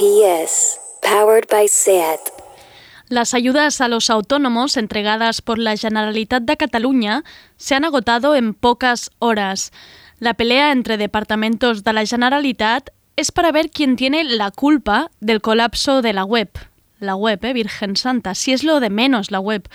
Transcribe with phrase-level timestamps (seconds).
[0.00, 2.20] RPS, powered by SEAT.
[3.08, 7.22] Las ayudas a los autónomos entregadas por la Generalitat de Cataluña
[7.58, 9.72] se han agotado en pocas horas.
[10.18, 15.42] La pelea entre departamentos de la Generalitat es para ver quién tiene la culpa del
[15.42, 16.48] colapso de la web.
[16.98, 17.52] La web, ¿eh?
[17.52, 19.68] Virgen Santa, si es lo de menos la web.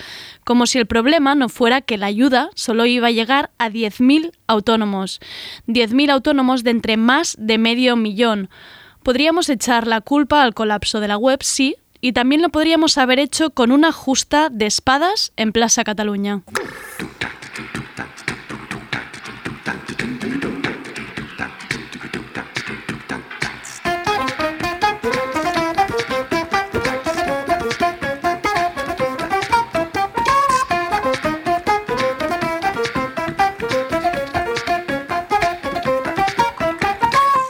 [0.44, 4.32] Como si el problema no fuera que la ayuda solo iba a llegar a 10.000
[4.48, 5.20] autónomos.
[5.68, 8.50] 10.000 autónomos de entre más de medio millón.
[9.06, 13.20] Podríamos echar la culpa al colapso de la web, sí, y también lo podríamos haber
[13.20, 16.42] hecho con una justa de espadas en Plaza Cataluña.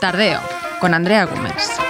[0.02, 1.85] Tardeo, con Andrea Gómez.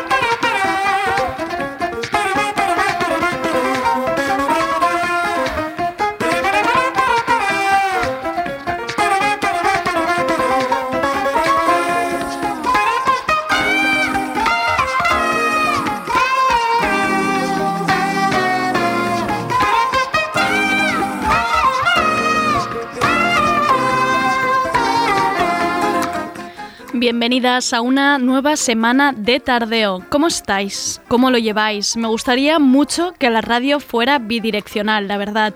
[27.07, 30.03] Bienvenidas a una nueva semana de tardeo.
[30.09, 31.01] ¿Cómo estáis?
[31.07, 31.97] ¿Cómo lo lleváis?
[31.97, 35.55] Me gustaría mucho que la radio fuera bidireccional, la verdad.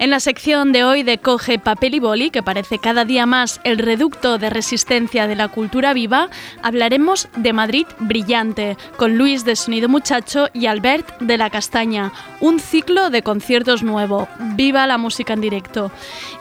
[0.00, 3.60] En la sección de hoy de Coge Papel y Boli, que parece cada día más
[3.64, 6.30] el reducto de resistencia de la cultura viva,
[6.62, 12.60] hablaremos de Madrid Brillante, con Luis de Sonido Muchacho y Albert de la Castaña, un
[12.60, 14.28] ciclo de conciertos nuevo.
[14.54, 15.90] ¡Viva la música en directo!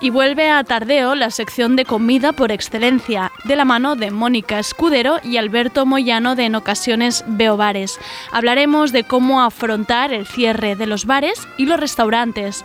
[0.01, 4.59] Y vuelve a Tardeo la sección de comida por excelencia, de la mano de Mónica
[4.59, 7.97] Escudero y Alberto Moyano de En Ocasiones Veo Bares.
[8.31, 12.63] Hablaremos de cómo afrontar el cierre de los bares y los restaurantes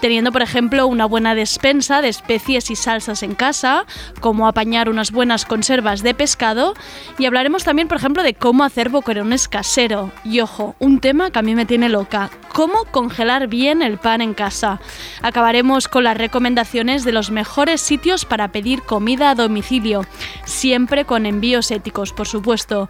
[0.00, 3.86] teniendo por ejemplo una buena despensa de especies y salsas en casa,
[4.20, 6.74] cómo apañar unas buenas conservas de pescado
[7.18, 10.10] y hablaremos también por ejemplo de cómo hacer boquerones casero.
[10.24, 14.20] Y ojo, un tema que a mí me tiene loca, cómo congelar bien el pan
[14.20, 14.80] en casa.
[15.22, 20.04] Acabaremos con las recomendaciones de los mejores sitios para pedir comida a domicilio,
[20.44, 22.88] siempre con envíos éticos, por supuesto.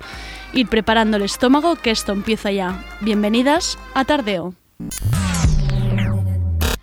[0.53, 2.85] Ir preparando el estómago que esto empieza ya.
[3.01, 4.55] Bienvenidas a Tardeo.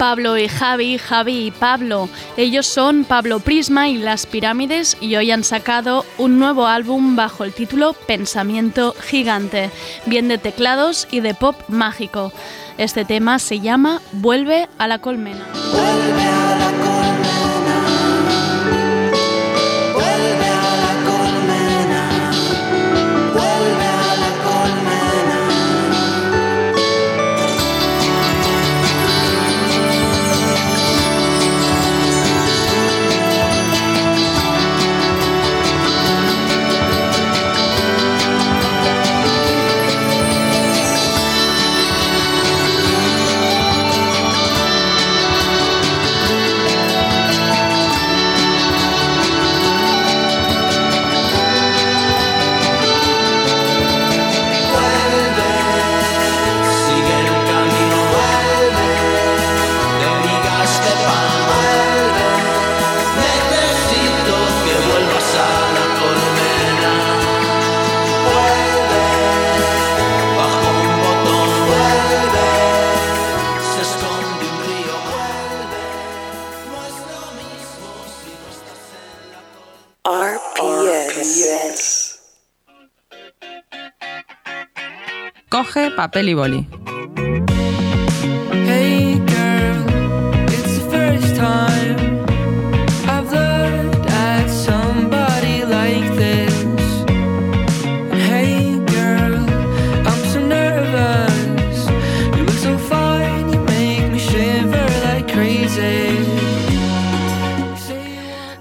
[0.00, 2.08] Pablo y Javi, Javi y Pablo.
[2.38, 7.44] Ellos son Pablo Prisma y Las Pirámides y hoy han sacado un nuevo álbum bajo
[7.44, 9.70] el título Pensamiento Gigante,
[10.06, 12.32] bien de teclados y de pop mágico.
[12.78, 15.44] Este tema se llama Vuelve a la colmena.
[86.00, 86.89] Papel y boli.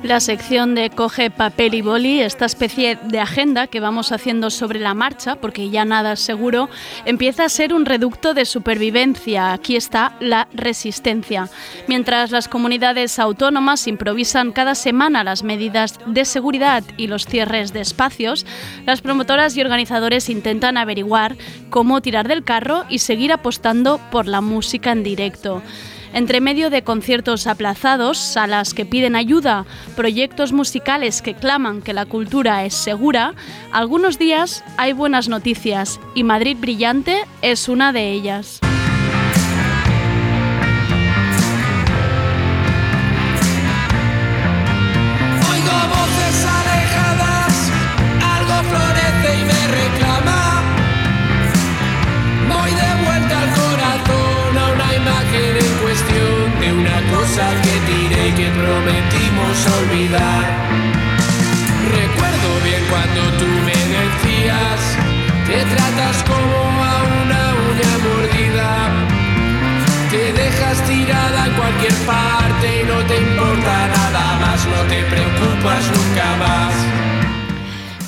[0.10, 4.80] La sección de Coge papel y boli, esta especie de agenda que vamos haciendo sobre
[4.80, 6.68] la marcha, porque ya nada es seguro,
[7.06, 9.54] empieza a ser un reducto de supervivencia.
[9.54, 11.48] Aquí está la resistencia.
[11.88, 17.82] Mientras las comunidades autónomas improvisan cada semana las medidas de seguridad y los cierres de
[17.82, 18.48] espacios,
[18.88, 21.38] las promotoras y organizadores intentan averiguar
[21.70, 25.62] cómo tirar del carro y seguir apostando por la música en directo.
[26.14, 29.66] Entre medio de conciertos aplazados, salas que piden ayuda,
[29.96, 33.34] proyectos musicales que claman que la cultura es segura,
[33.72, 38.60] algunos días hay buenas noticias y Madrid Brillante es una de ellas.
[59.60, 60.46] Prometimos olvidar.
[61.92, 64.98] Recuerdo bien cuando tú me decías
[65.48, 68.70] que tratas como a una uña mordida.
[70.12, 75.84] Te dejas tirada en cualquier parte y no te importa nada más, no te preocupas
[75.96, 77.19] nunca más.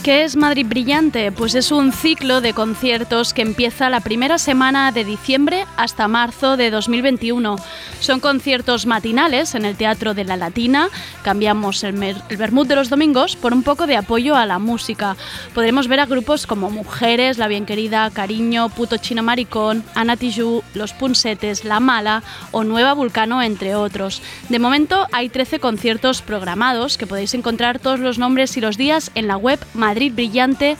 [0.03, 1.31] ¿Qué es Madrid Brillante?
[1.31, 6.57] Pues es un ciclo de conciertos que empieza la primera semana de diciembre hasta marzo
[6.57, 7.57] de 2021.
[7.99, 10.89] Son conciertos matinales en el Teatro de la Latina.
[11.23, 15.15] Cambiamos el, el vermut de los domingos por un poco de apoyo a la música.
[15.53, 20.63] Podremos ver a grupos como Mujeres, La Bien Querida, Cariño, Puto Chino Maricón, Ana Tijoux,
[20.73, 24.23] Los Punsetes, La Mala o Nueva Vulcano, entre otros.
[24.49, 29.11] De momento hay 13 conciertos programados que podéis encontrar todos los nombres y los días
[29.13, 29.59] en la web
[29.91, 30.77] Madrid brillante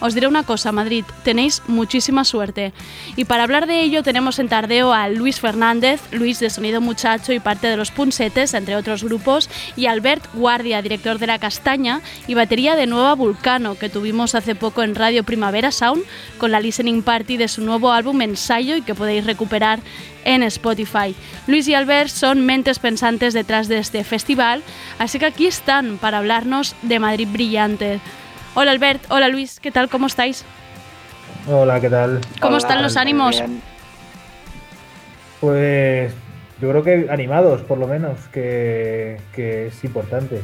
[0.00, 2.72] os diré una cosa, Madrid, tenéis muchísima suerte.
[3.16, 7.32] Y para hablar de ello tenemos en tardeo a Luis Fernández, Luis de Sonido Muchacho
[7.32, 12.00] y parte de los Punsetes, entre otros grupos, y Albert Guardia, director de La Castaña
[12.26, 16.04] y batería de Nueva Vulcano, que tuvimos hace poco en Radio Primavera Sound
[16.38, 19.80] con la listening party de su nuevo álbum Ensayo y que podéis recuperar
[20.24, 21.14] en Spotify.
[21.46, 24.62] Luis y Albert son mentes pensantes detrás de este festival,
[24.98, 28.00] así que aquí están para hablarnos de Madrid Brillante.
[28.54, 29.88] Hola Albert, hola Luis, ¿qué tal?
[29.88, 30.44] ¿Cómo estáis?
[31.48, 32.20] Hola, ¿qué tal?
[32.40, 33.42] ¿Cómo están los ánimos?
[35.40, 36.12] Pues
[36.60, 40.42] yo creo que animados, por lo menos, que, que es importante.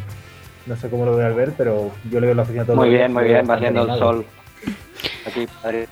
[0.67, 2.91] No sé cómo lo ve Albert, pero yo le veo en la oficina todo Muy
[2.91, 4.25] bien, muy bien, va haciendo el sol.
[5.27, 5.87] Aquí, Madrid.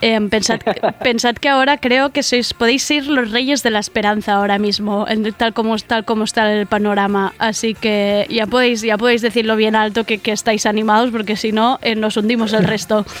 [0.00, 0.60] Eh, pensad,
[1.02, 5.06] pensad que ahora creo que sois, podéis ser los reyes de la esperanza ahora mismo,
[5.08, 7.32] en- tal como, tal como está el panorama.
[7.38, 11.50] Así que ya podéis, ya podéis decirlo bien alto que, que estáis animados, porque si
[11.52, 13.04] no, eh, nos hundimos el resto.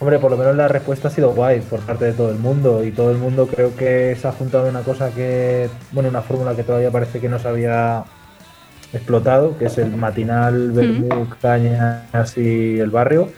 [0.00, 2.84] Hombre, por lo menos la respuesta ha sido guay por parte de todo el mundo
[2.84, 6.54] y todo el mundo creo que se ha juntado una cosa que, bueno, una fórmula
[6.56, 8.04] que todavía parece que no se había
[8.92, 13.30] explotado, que es el matinal, vermú, cañas y el barrio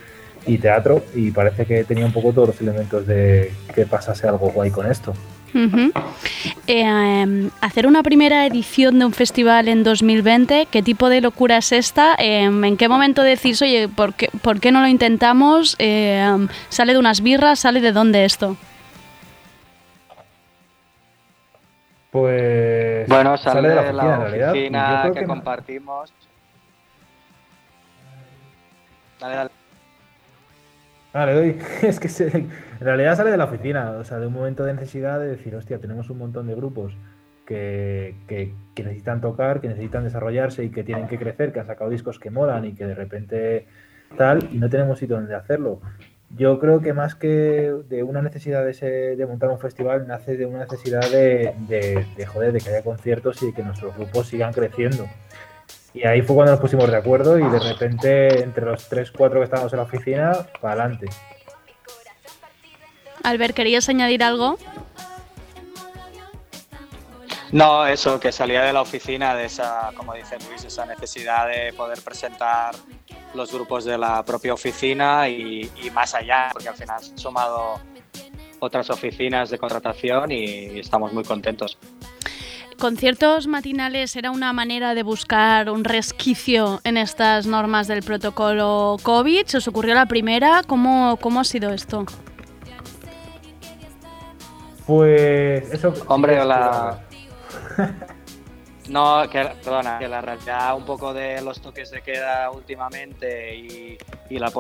[0.47, 4.51] y teatro y parece que tenía un poco todos los elementos de que pasase algo
[4.51, 5.15] guay con esto.
[6.67, 11.73] Eh, hacer una primera edición de un festival en 2020, ¿qué tipo de locura es
[11.73, 12.15] esta?
[12.19, 15.75] Eh, ¿En qué momento decís, oye, ¿por qué, por qué no lo intentamos?
[15.79, 17.61] Eh, ¿Sale de unas birras?
[17.61, 18.57] ¿Sale de dónde esto?
[22.11, 24.51] Pues Bueno, sale, de la oficina, en la realidad.
[24.53, 26.13] oficina que, que- compartimos.
[29.21, 29.51] Dale, dale.
[31.19, 31.57] Ah, le doy.
[31.83, 34.75] Es que se- en realidad sale de la oficina, o sea, de un momento de
[34.75, 36.95] necesidad de decir, hostia, tenemos un montón de grupos
[37.47, 41.67] que, que- que necesitan tocar, que necesitan desarrollarse y que tienen que crecer, que han
[41.67, 43.67] sacado discos que molan y que de repente
[44.19, 45.81] tal, y no tenemos sitio donde hacerlo.
[46.37, 50.37] Yo creo que más que de una necesidad de, ese- de montar un festival, nace
[50.37, 53.97] de una necesidad de, de, de, joder, de que haya conciertos y de que nuestros
[53.97, 55.07] grupos sigan creciendo.
[55.97, 59.41] Y ahí fue cuando nos pusimos de acuerdo y de repente entre los 3, 4
[59.41, 61.07] que estábamos en la oficina, para adelante.
[63.23, 64.59] Albert, ¿querías añadir algo?
[67.51, 71.73] No, eso, que salía de la oficina de esa, como dice Luis, esa necesidad de
[71.73, 72.75] poder presentar
[73.33, 77.81] los grupos de la propia oficina y, y más allá, porque al final han sumado
[78.59, 81.79] otras oficinas de contratación y estamos muy contentos.
[82.79, 89.47] ¿Conciertos matinales era una manera de buscar un resquicio en estas normas del protocolo COVID?
[89.47, 90.63] ¿Se os ocurrió la primera?
[90.67, 92.05] ¿Cómo, cómo ha sido esto?
[94.87, 95.95] Pues eso.
[96.07, 97.01] Hombre, la-
[98.89, 103.99] No, que, perdona, que la realidad un poco de los toques de queda últimamente y,
[104.31, 104.53] y, la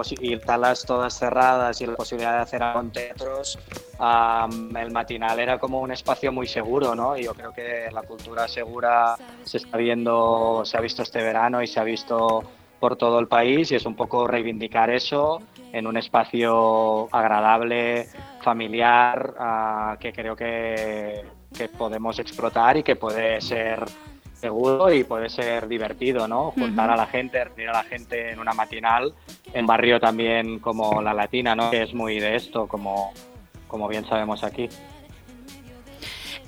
[0.45, 3.59] salas todas cerradas y la posibilidad de hacer teatros,
[3.99, 7.17] am, el matinal era como un espacio muy seguro, ¿no?
[7.17, 11.63] Y yo creo que la cultura segura se está viendo, se ha visto este verano
[11.63, 12.43] y se ha visto
[12.81, 15.41] por todo el país y es un poco reivindicar eso
[15.73, 18.09] en un espacio agradable,
[18.43, 21.25] familiar, ah, que creo que,
[21.57, 23.85] que podemos explotar y que puede ser
[24.41, 26.51] seguro y puede ser divertido, ¿no?
[26.53, 29.15] Juntar a la gente, reunir a la gente en una matinal,
[29.53, 31.71] en barrio también como la latina, ¿no?
[31.71, 33.13] Que es muy de esto, como,
[33.67, 34.69] como bien sabemos aquí.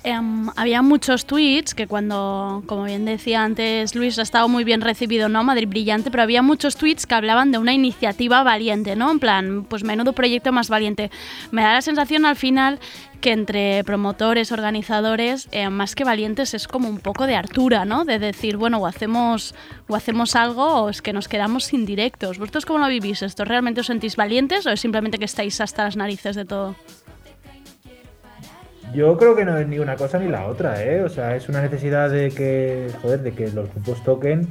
[0.03, 4.79] Em, había muchos tweets que cuando, como bien decía antes Luis, ha estado muy bien
[4.79, 5.43] recibido, ¿no?
[5.43, 9.11] Madrid Brillante, pero había muchos tweets que hablaban de una iniciativa valiente, ¿no?
[9.11, 11.11] En plan, pues menudo proyecto más valiente.
[11.51, 12.79] Me da la sensación al final
[13.19, 18.05] que entre promotores, organizadores, eh, más que valientes es como un poco de hartura, ¿no?
[18.05, 19.53] De decir, bueno, o hacemos,
[19.89, 22.37] o hacemos algo o es que nos quedamos sin directos.
[22.39, 23.43] ¿Vosotros cómo lo vivís esto?
[23.43, 26.75] ¿Realmente os sentís valientes o es simplemente que estáis hasta las narices de todo?
[28.93, 31.03] Yo creo que no es ni una cosa ni la otra, ¿eh?
[31.03, 34.47] O sea, es una necesidad de que, joder, de que los grupos toquen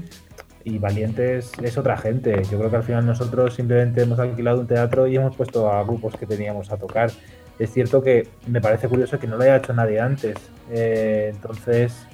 [0.62, 2.42] y Valientes es otra gente.
[2.50, 5.82] Yo creo que al final nosotros simplemente hemos alquilado un teatro y hemos puesto a
[5.82, 7.10] grupos que teníamos a tocar.
[7.58, 10.36] Es cierto que me parece curioso que no lo haya hecho nadie antes.
[10.70, 12.06] Eh, entonces,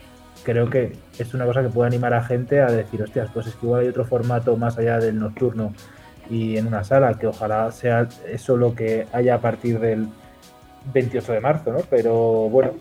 [0.44, 3.54] creo que es una cosa que puede animar a gente a decir, hostias, pues es
[3.54, 5.74] que igual hay otro formato más allá del nocturno
[6.30, 10.08] y en una sala, que ojalá sea eso lo que haya a partir del
[10.92, 11.80] 28 de marzo, ¿no?
[11.88, 12.72] Pero bueno,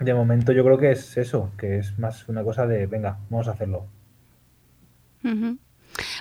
[0.00, 3.48] de momento yo creo que es eso, que es más una cosa de, venga, vamos
[3.48, 3.86] a hacerlo.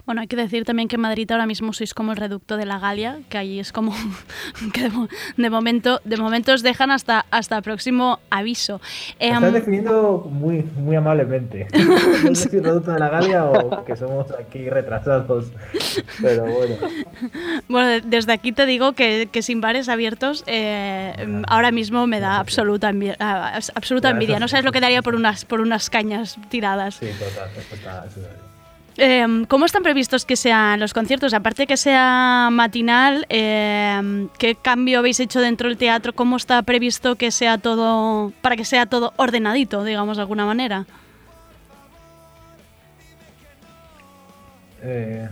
[0.05, 2.65] Bueno, hay que decir también que en Madrid ahora mismo sois como el reducto de
[2.65, 3.93] la Galia, que allí es como
[4.73, 4.91] que de,
[5.37, 8.81] de momento de momento os dejan hasta hasta próximo aviso.
[9.19, 11.67] Lo Em, estás definiendo muy, muy amablemente.
[12.23, 15.51] No sé si es producto de la Galia o que somos aquí retrasados.
[16.21, 16.75] Pero bueno.
[17.67, 21.15] bueno, de- desde aquí te digo que, que sin bares abiertos eh,
[21.47, 23.15] ahora mismo me da absoluta envidia,
[23.75, 24.39] absoluta envidia.
[24.39, 26.95] No sabes lo que daría por unas por unas cañas tiradas.
[26.95, 28.05] Sí, total, eso está,
[28.97, 31.33] Em, ¿Cómo están previstos que sean los conciertos?
[31.33, 36.13] Aparte que sea matinal, em, ¿qué cambio habéis hecho dentro del teatro?
[36.13, 40.85] ¿Cómo está previsto que sea todo, para que sea todo ordenadito, digamos de alguna manera?
[44.83, 45.27] Eh,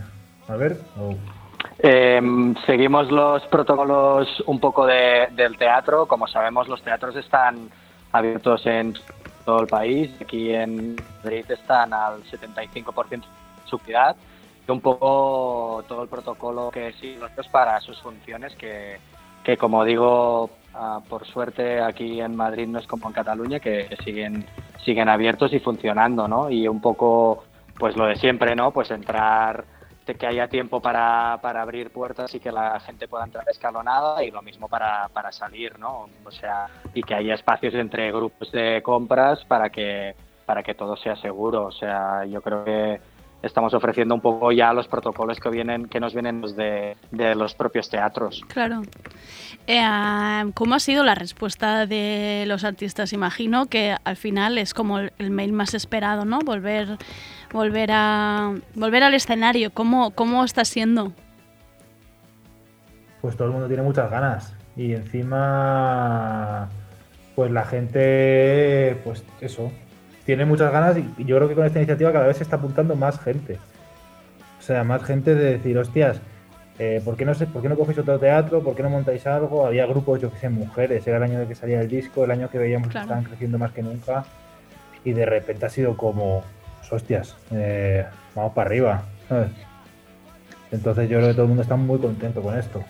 [0.48, 1.14] a ver, oh,
[1.82, 2.20] Eh,
[2.66, 6.04] seguimos los protocolos un poco de- del teatro.
[6.06, 7.70] Como sabemos, los teatros están
[8.12, 8.94] abiertos en
[9.46, 10.10] todo el país.
[10.20, 13.26] Aquí en Madrid están al 75%
[13.78, 14.16] capacidad.
[14.66, 18.98] Y un poco todo el protocolo que siguen nosotros para sus funciones, que,
[19.42, 23.88] que como digo, ah, por suerte aquí en Madrid no es como en Cataluña, que
[24.04, 24.46] siguen,
[24.84, 26.50] siguen abiertos y funcionando, ¿no?
[26.50, 27.44] Y un poco,
[27.78, 28.70] pues lo de siempre, ¿no?
[28.70, 29.64] Pues entrar
[30.14, 34.30] que haya tiempo para, para abrir puertas y que la gente pueda entrar escalonada y
[34.30, 36.08] lo mismo para, para salir, ¿no?
[36.24, 40.14] O sea, y que haya espacios entre grupos de compras para que,
[40.46, 41.66] para que todo sea seguro.
[41.66, 43.00] O sea, yo creo que
[43.42, 47.34] estamos ofreciendo un poco ya los protocolos que vienen, que nos vienen los de, de
[47.34, 48.42] los propios teatros.
[48.48, 48.82] Claro.
[49.66, 49.82] Eh,
[50.54, 53.12] ¿Cómo ha sido la respuesta de los artistas?
[53.12, 56.38] Imagino que al final es como el, el mail más esperado, ¿no?
[56.40, 56.96] Volver,
[57.52, 59.70] volver a volver al escenario.
[59.72, 61.12] ¿Cómo, cómo está siendo?
[63.20, 64.54] pues todo el mundo tiene muchas ganas.
[64.76, 66.68] Y encima,
[67.34, 69.70] pues la gente, pues eso,
[70.30, 72.94] tiene muchas ganas y yo creo que con esta iniciativa cada vez se está apuntando
[72.94, 73.58] más gente.
[74.60, 76.20] O sea, más gente de decir, hostias,
[76.78, 78.62] eh, ¿por, qué no ¿por qué no cogéis otro teatro?
[78.62, 79.66] ¿Por qué no montáis algo?
[79.66, 82.30] Había grupos, yo que sé, mujeres, era el año de que salía el disco, el
[82.30, 83.08] año que veíamos Claro.
[83.08, 84.24] que estaban creciendo más que nunca.
[85.04, 86.44] Y de repente ha sido como,
[86.78, 88.06] pues, hostias, eh,
[88.36, 89.02] vamos para arriba.
[89.28, 89.50] ¿sabes?
[90.70, 92.84] Entonces yo creo que todo el mundo está muy contento con esto.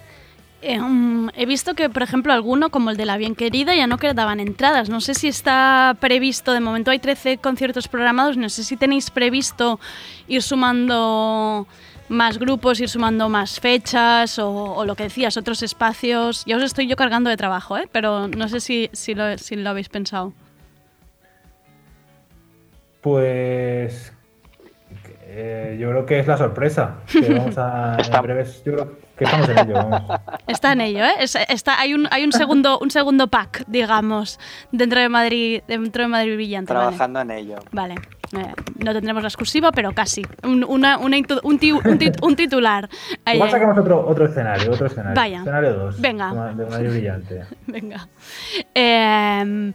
[0.62, 3.86] Eh, mm, he visto que, por ejemplo, alguno, como el de La Bien Querida, ya
[3.86, 4.90] no quedaban entradas.
[4.90, 9.10] No sé si está previsto, de momento hay 13 conciertos programados, no sé si tenéis
[9.10, 9.80] previsto
[10.28, 11.66] ir sumando
[12.10, 16.44] más grupos, ir sumando más fechas o, o lo que decías, otros espacios.
[16.44, 17.88] Ya os estoy yo cargando de trabajo, ¿eh?
[17.90, 20.32] pero no sé si, si, lo, si lo habéis pensado.
[23.00, 24.12] Pues
[25.26, 26.96] eh, yo creo que es la sorpresa.
[27.10, 29.74] Que vamos a, en Está- breves, yo creo que estamos en ello.
[29.74, 30.02] Vamos.
[30.46, 31.12] Está en ello, ¿eh?
[31.20, 34.40] Es- está, hay un, hay un, segundo, un segundo pack, digamos,
[34.72, 36.72] dentro de Madrid, dentro de Madrid Brillante.
[36.72, 36.86] ¿vale?
[36.86, 37.56] Trabajando en ello.
[37.70, 37.94] Vale,
[38.32, 40.22] eh, no tendremos la exclusiva, pero casi.
[40.42, 42.88] Un, una, un, ti- un tit- un titular.
[43.24, 45.14] Ahí, Igual sacamos otro, otro escenario, otro escenario.
[45.14, 45.38] Vaya.
[45.40, 46.00] Escenario 2.
[46.00, 46.52] Venga.
[46.54, 47.44] De Madrid Brillante.
[47.66, 48.08] Venga.
[48.74, 49.72] Eh,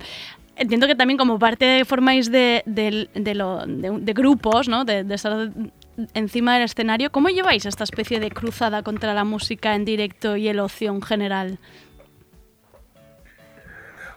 [0.55, 4.85] entiendo que también como parte formáis de, de, de lo- de- de grupos, ¿no?
[4.85, 5.49] De, de estar
[6.13, 7.11] encima del escenario.
[7.11, 11.01] ¿Cómo lleváis esta especie de cruzada contra la música en directo y el ocio en
[11.01, 11.59] general?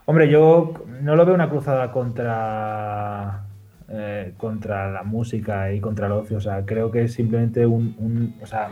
[0.07, 3.45] Hombre, yo no lo veo una cruzada contra,
[3.91, 6.39] eh, contra la música y contra el ocio.
[6.39, 8.71] O sea, creo que es simplemente un, O sea,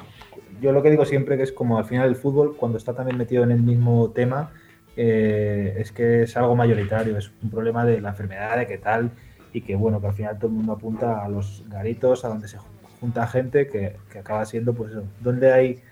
[0.63, 3.19] yo lo que digo siempre que es como al final el fútbol, cuando está también
[3.19, 4.51] metido en el mismo tema,
[4.97, 9.11] eh, es que es algo mayoritario, es un problema de la enfermedad, de qué tal,
[9.53, 12.49] y que bueno, que al final todo el mundo apunta a los garitos, a donde
[12.49, 12.57] se
[13.01, 15.83] junta gente, que, que acaba siendo pues eso, donde hay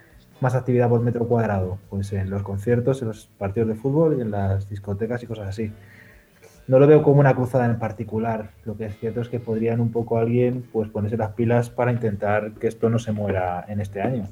[0.41, 1.79] más actividad por metro cuadrado?
[1.91, 5.49] Pues en los conciertos, en los partidos de fútbol y en las discotecas y cosas
[5.49, 5.73] así.
[6.67, 8.51] No lo veo como una cruzada en particular.
[8.65, 11.93] Lo que es cierto es que podrían un poco alguien pues ponerse las pilas para
[11.93, 14.27] intentar que esto no se muera en este año.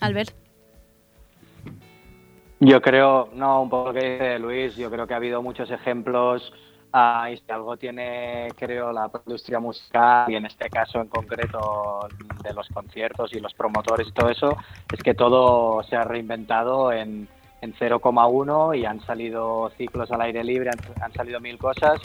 [0.00, 0.32] Albert.
[2.60, 5.70] Yo creo, no, un poco lo que dice Luis, yo creo que ha habido muchos
[5.70, 6.52] ejemplos
[6.92, 12.08] ah, y si algo tiene, creo, la industria musical y en este caso en concreto
[12.42, 14.56] de los conciertos y los promotores y todo eso,
[14.90, 17.28] es que todo se ha reinventado en,
[17.62, 22.00] en 0,1 y han salido ciclos al aire libre, han, han salido mil cosas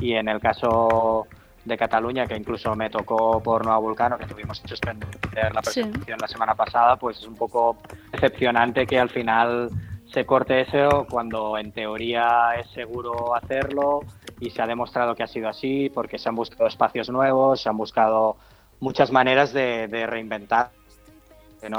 [0.00, 1.26] y en el caso
[1.64, 5.80] de Cataluña, que incluso me tocó por Nueva Vulcano, que tuvimos que suspender la Sí.
[5.82, 7.76] presentación la semana pasada, pues es un poco
[8.12, 9.70] decepcionante que al final
[10.12, 14.04] se corte eso cuando en teoría es seguro hacerlo
[14.40, 17.68] y se ha demostrado que ha sido así porque se han buscado espacios nuevos, se
[17.68, 18.36] han buscado
[18.80, 20.70] muchas maneras de, reinventar.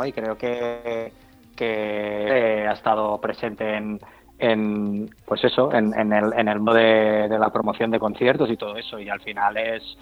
[0.06, 1.14] Y creo que,
[1.56, 4.02] que eh, ha estado presente en,
[4.38, 8.76] en pues eso, en, el, en el mundo de, la promoción de conciertos y todo
[8.76, 9.00] eso.
[9.00, 9.98] Y al final es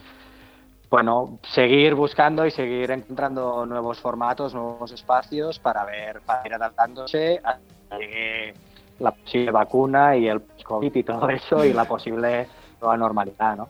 [0.90, 7.42] bueno, seguir buscando y seguir encontrando nuevos formatos, nuevos espacios para ver, para ir adaptándose
[7.44, 7.58] a
[7.98, 8.54] que
[9.00, 12.48] la posible vacuna y el COVID y todo eso y la posible
[12.82, 13.68] nueva normalidad, ¿no?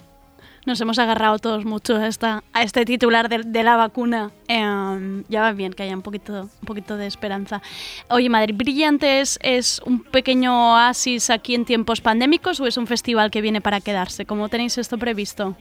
[0.65, 4.31] Nos hemos agarrado todos mucho a, esta, a este titular de, de la vacuna.
[4.47, 7.61] Eh, ya va bien que haya un poquito, un poquito de esperanza.
[8.09, 12.87] Oye, Madrid Brillante es, es un pequeño oasis aquí en tiempos pandémicos o es un
[12.87, 14.25] festival que viene para quedarse?
[14.25, 15.55] ¿Cómo tenéis esto previsto?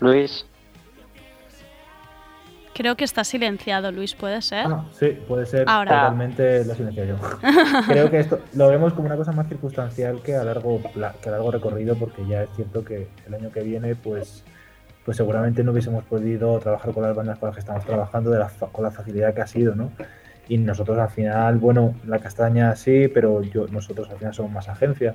[0.00, 0.44] Luis,
[2.76, 4.66] Creo que está silenciado, Luis, ¿puede ser?
[4.66, 5.92] Ah, sí, puede ser Ahora.
[6.02, 7.16] totalmente lo silencio yo.
[7.88, 11.28] Creo que esto lo vemos como una cosa más circunstancial que a largo pla- que
[11.28, 14.44] a largo recorrido, porque ya es cierto que el año que viene, pues,
[15.04, 18.38] pues seguramente no hubiésemos podido trabajar con las bandas con las que estamos trabajando de
[18.40, 19.90] la, con la facilidad que ha sido, ¿no?
[20.48, 24.68] Y nosotros al final, bueno, la castaña sí, pero yo, nosotros al final somos más
[24.68, 25.14] agencia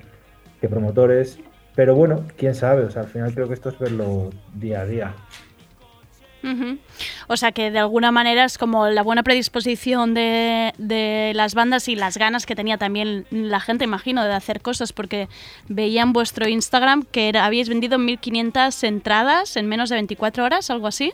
[0.59, 1.39] que promotores.
[1.73, 4.85] Pero bueno, quién sabe, o sea, al final creo que esto es verlo día a
[4.85, 5.13] día.
[7.27, 11.87] O sea que de alguna manera es como la buena predisposición de, de las bandas
[11.87, 15.27] y las ganas que tenía también la gente, imagino, de hacer cosas, porque
[15.67, 20.69] veía en vuestro Instagram que era- habíais vendido 1.500 entradas en menos de 24 horas,
[20.69, 21.13] algo así.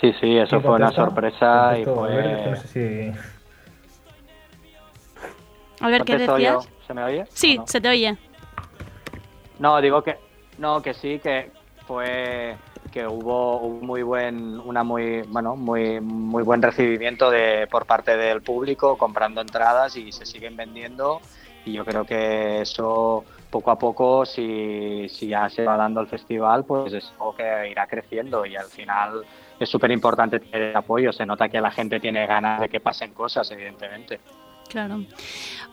[0.00, 2.46] sí, sí, eso ¿Quién fue una sorpresa y fue...
[2.50, 3.18] no sé si...
[5.80, 6.68] A ver, ¿qué decías?
[6.86, 7.24] ¿Se me oye?
[7.32, 8.16] Sí, se te oye.
[9.62, 10.16] No, digo que
[10.58, 11.52] no, que sí, que
[11.86, 12.56] fue
[12.90, 18.16] que hubo un muy buen, una muy, bueno, muy, muy buen recibimiento de por parte
[18.16, 21.20] del público comprando entradas y se siguen vendiendo
[21.64, 26.08] y yo creo que eso poco a poco, si, si ya se va dando el
[26.08, 29.24] festival, pues es algo que irá creciendo y al final
[29.60, 31.12] es súper importante tener apoyo.
[31.12, 34.18] Se nota que la gente tiene ganas de que pasen cosas, evidentemente.
[34.72, 35.04] Claro.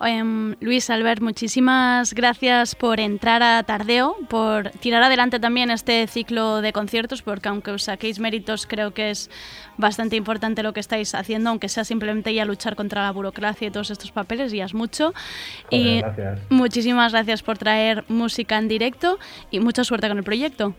[0.06, 6.62] Em, Luis Albert, muchísimas gracias por entrar a Tardeo, por tirar adelante también este ciclo
[6.62, 9.30] de conciertos, porque aunque os saquéis méritos, creo que es
[9.78, 13.72] bastante importante lo que estáis haciendo, aunque sea simplemente ya luchar contra la burocracia y
[13.72, 15.14] todos estos papeles, ya es mucho.
[15.70, 16.40] y gracias.
[16.50, 19.18] muchísimas gracias por traer música en directo
[19.50, 20.74] y mucha suerte con el proyecto.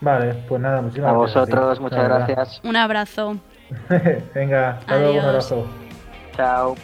[0.00, 1.34] Vale, pues nada, muchísimas A gracias.
[1.34, 2.60] vosotros, sí, muchas gracias.
[2.64, 3.36] Un abrazo.
[4.34, 5.85] Venga, hasta luego, un abrazo.
[6.36, 6.76] Chao.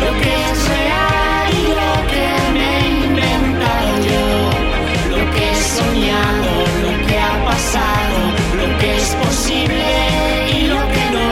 [0.00, 4.26] Lo que es real y lo que me he inventado yo,
[5.10, 8.18] lo que he soñado, lo que ha pasado,
[8.54, 9.84] lo que es posible
[10.52, 11.24] y lo que no.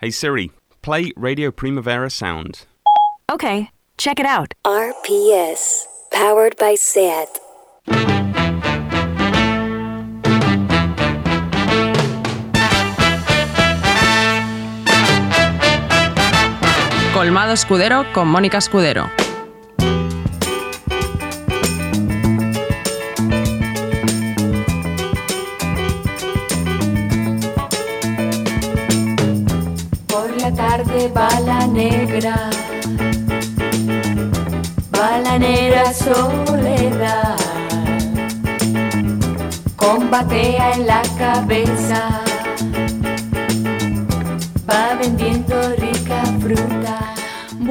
[0.00, 0.50] Hey Siri,
[0.82, 2.66] play Radio Primavera Sound.
[3.30, 4.52] Okay, check it out.
[4.66, 7.38] RPS, powered by SAT.
[17.22, 19.08] Colmado Escudero con Mónica Escudero.
[30.08, 32.50] Por la tarde va la negra,
[34.92, 37.36] va la negra soledad,
[39.76, 42.20] combatea en la cabeza,
[44.68, 47.01] va vendiendo rica fruta.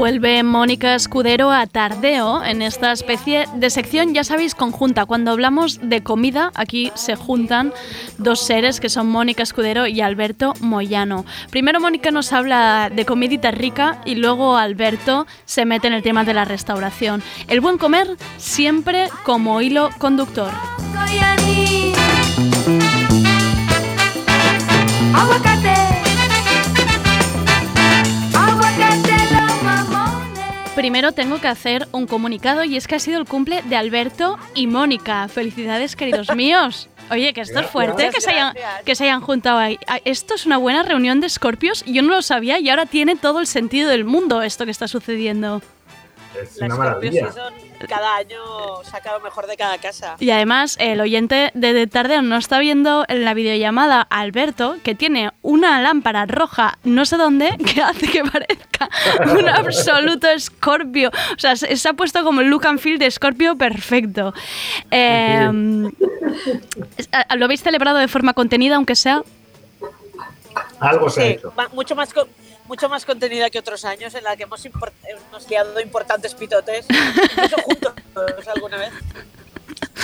[0.01, 5.05] Vuelve Mónica Escudero a Tardeo en esta especie de sección, ya sabéis, conjunta.
[5.05, 7.71] Cuando hablamos de comida, aquí se juntan
[8.17, 11.23] dos seres que son Mónica Escudero y Alberto Moyano.
[11.51, 16.23] Primero Mónica nos habla de comidita rica y luego Alberto se mete en el tema
[16.23, 17.21] de la restauración.
[17.47, 20.51] El buen comer siempre como hilo conductor.
[30.81, 34.39] Primero tengo que hacer un comunicado y es que ha sido el cumple de Alberto
[34.55, 35.27] y Mónica.
[35.27, 36.89] Felicidades, queridos míos.
[37.11, 39.77] Oye, que esto es fuerte, que se, hayan, que se hayan juntado ahí.
[39.85, 41.85] Ah, Esto es una buena reunión de escorpios.
[41.85, 44.87] Yo no lo sabía y ahora tiene todo el sentido del mundo esto que está
[44.87, 45.61] sucediendo.
[46.39, 47.31] Es Las una maravilla.
[47.31, 50.15] Season cada año saca lo mejor de cada casa.
[50.19, 54.77] Y además, el oyente de, de Tardeo no está viendo en la videollamada a Alberto,
[54.83, 58.89] que tiene una lámpara roja, no sé dónde, que hace que parezca
[59.33, 61.09] un absoluto escorpio.
[61.09, 64.33] O sea, se, se ha puesto como el look and feel de escorpio perfecto.
[64.89, 65.49] Eh,
[67.35, 69.23] ¿Lo habéis celebrado de forma contenida, aunque sea?
[70.79, 71.53] Algo se ha hecho.
[71.73, 72.13] mucho más
[72.71, 76.85] mucho más contenida que otros años en la que hemos, import- hemos liado importantes pitotes,
[77.35, 77.93] incluso juntos
[78.47, 78.91] alguna vez.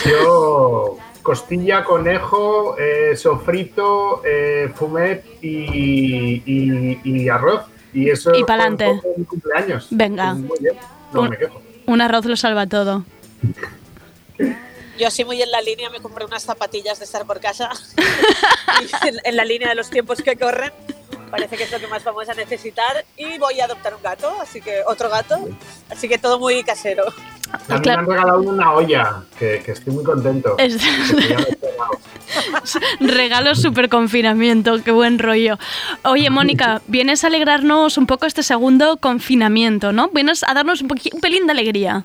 [0.06, 7.62] Yo, costilla, conejo, eh, sofrito, eh, fumet y, y- y arroz.
[7.94, 8.86] Y eso Y pa'lante.
[8.90, 9.88] un poco mi cumpleaños.
[9.90, 10.34] Venga.
[10.34, 10.76] Muy bien,
[11.14, 11.62] no Un- me quejo.
[11.86, 13.06] Un arroz lo salva todo.
[15.00, 17.70] Yo así muy en la línea me compré unas zapatillas de estar por casa
[19.24, 20.74] en la línea de los tiempos que corren.
[21.30, 24.34] Parece que es lo que más vamos a necesitar y voy a adoptar un gato,
[24.42, 25.48] así que otro gato,
[25.90, 27.04] así que todo muy casero.
[27.52, 28.04] A mí Claro.
[28.04, 30.56] me han regalado una olla, que, que estoy muy contento.
[30.58, 30.78] Es-.
[33.00, 35.58] Regalo super confinamiento, qué buen rollo.
[36.04, 40.10] Oye, Mónica, vienes a alegrarnos un poco este segundo confinamiento, ¿no?
[40.10, 42.04] Vienes a darnos un, un pelín de alegría.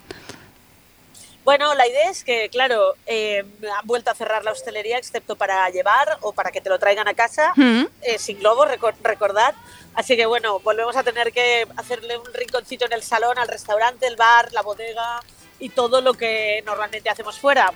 [1.43, 3.43] Bueno, la idea es que, claro, eh,
[3.77, 7.07] han vuelto a cerrar la hostelería, excepto para llevar o para que te lo traigan
[7.09, 7.83] a casa, Mm.
[8.01, 9.53] eh, sin globo, recor- recordad.
[9.93, 14.07] Así que, bueno, volvemos a tener que hacerle un rinconcito en el salón, al restaurante,
[14.07, 15.19] el bar, la bodega
[15.59, 17.73] y todo lo que normalmente hacemos fuera.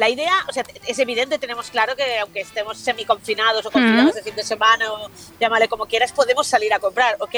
[0.00, 4.16] La idea, o sea, es evidente, tenemos claro que aunque estemos semiconfinados o confinados Mm.
[4.16, 7.34] de fin de semana o llámale como quieras, podemos salir a comprar, ok.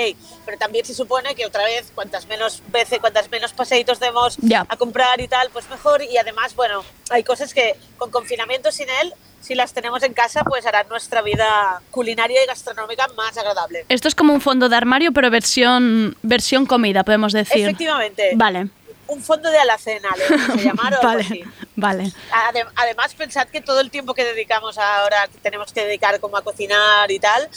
[0.46, 4.64] Pero también se supone que otra vez, cuantas menos veces, cuantas menos paseitos demos Ya.
[4.68, 6.02] a comprar y tal, pues mejor.
[6.04, 10.44] Y además, bueno, hay cosas que con confinamiento sin él, si las tenemos en casa,
[10.44, 13.84] pues harán nuestra vida culinaria y gastronómica más agradable.
[13.88, 17.64] Esto es como un fondo de armario, pero versión, versión comida, podemos decir.
[17.64, 18.68] Efectivamente, Vale,
[19.12, 21.44] un fondo de alacena, le vamos a llamar o algo vale, así.
[21.76, 22.04] vale.
[22.30, 26.36] Adem- Además, pensad que todo el tiempo que dedicamos ahora, que tenemos que dedicar como
[26.36, 27.48] a cocinar y tal,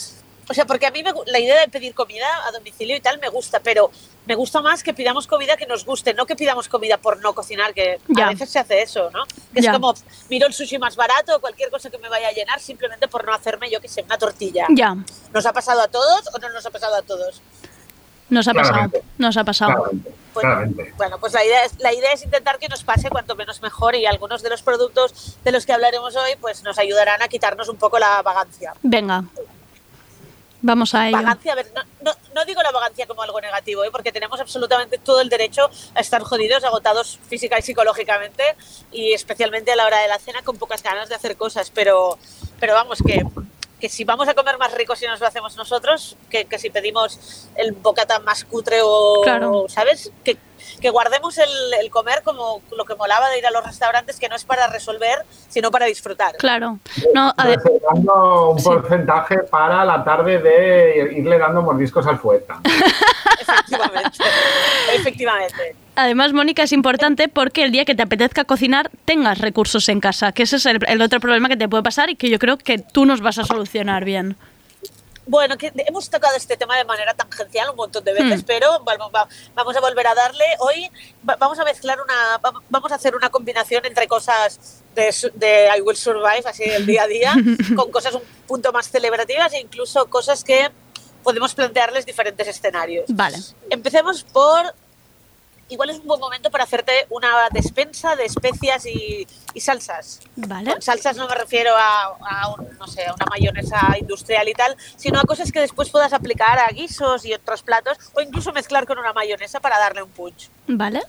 [0.48, 3.18] o sea, porque a mí me la idea de pedir comida a domicilio y tal
[3.18, 3.90] me gusta, pero
[4.26, 7.34] me gusta más que pidamos comida que nos guste, no que pidamos comida por no
[7.34, 8.26] cocinar, que Ya.
[8.26, 9.24] a veces se hace eso, ¿no?
[9.52, 9.70] Que Ya.
[9.70, 9.92] es como,
[10.30, 13.24] miro el sushi más barato o cualquier cosa que me vaya a llenar simplemente por
[13.26, 14.66] no hacerme, yo que sé, una tortilla.
[14.70, 14.94] Ya,
[15.32, 17.40] ¿Nos ha pasado a todos o no nos ha pasado a todos?
[18.28, 19.02] Nos ha pasado, Claramente.
[19.18, 19.74] nos ha pasado.
[19.74, 20.92] Claramente, claramente.
[20.96, 23.94] Bueno, pues la idea, es, la idea es intentar que nos pase cuanto menos mejor
[23.94, 27.68] y algunos de los productos de los que hablaremos hoy pues nos ayudarán a quitarnos
[27.68, 28.74] un poco la vagancia.
[28.82, 29.24] Venga,
[30.60, 31.16] vamos a ello.
[31.16, 33.90] Vagancia, a ver, no, no, no digo la vagancia como algo negativo, ¿eh?
[33.90, 38.56] porque tenemos absolutamente todo el derecho a estar jodidos, agotados física y psicológicamente
[38.92, 42.18] y especialmente a la hora de la cena con pocas ganas de hacer cosas, pero,
[42.60, 43.24] pero vamos, que,
[43.80, 46.70] que si vamos a comer más rico si nos lo hacemos nosotros, que, que si
[46.70, 49.66] pedimos el bocata más cutre o, Claro.
[49.68, 50.10] ¿sabes?
[50.24, 50.38] Que,
[50.80, 51.48] que guardemos el,
[51.80, 54.66] el comer como lo que molaba de ir a los restaurantes, que no es para
[54.68, 56.36] resolver, sino para disfrutar.
[56.36, 56.78] Claro.
[57.14, 58.64] No, Reservando un Sí.
[58.64, 62.60] porcentaje para la tarde de irle dando mordiscos al poeta.
[63.40, 64.18] Efectivamente.
[64.94, 65.76] Efectivamente.
[65.96, 70.32] Además, Mónica, es importante porque el día que te apetezca cocinar tengas recursos en casa,
[70.32, 72.58] que ese es el, el otro problema que te puede pasar y que yo creo
[72.58, 74.36] que tú nos vas a solucionar bien.
[75.28, 78.46] Bueno, que hemos tocado este tema de manera tangencial un montón de veces, Hmm.
[78.46, 80.44] pero bueno, va- vamos a volver a darle.
[80.60, 80.88] Hoy
[81.28, 85.68] va- vamos a mezclar una, va- vamos a hacer una combinación entre cosas de, de
[85.76, 87.34] I Will Survive, así el día a día,
[87.74, 90.68] con cosas un punto más celebrativas e incluso cosas que
[91.24, 93.06] podemos plantearles diferentes escenarios.
[93.08, 93.38] Vale.
[93.70, 94.74] Empecemos por.
[95.68, 100.20] Igual es un buen momento para hacerte una despensa de especias y, y salsas.
[100.36, 100.70] Vale.
[100.72, 104.52] Con salsas no me refiero a, a un- no sé, a una mayonesa industrial y
[104.54, 108.52] tal, sino a cosas que después puedas aplicar a guisos y otros platos, o incluso
[108.52, 111.02] mezclar con una mayonesa para darle un punch Vale.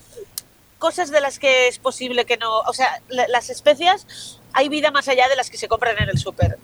[0.80, 2.60] cosas de las que es posible que no.
[2.62, 6.10] O sea, la- las especias, hay vida más allá de las que se compran en
[6.10, 6.58] el súper.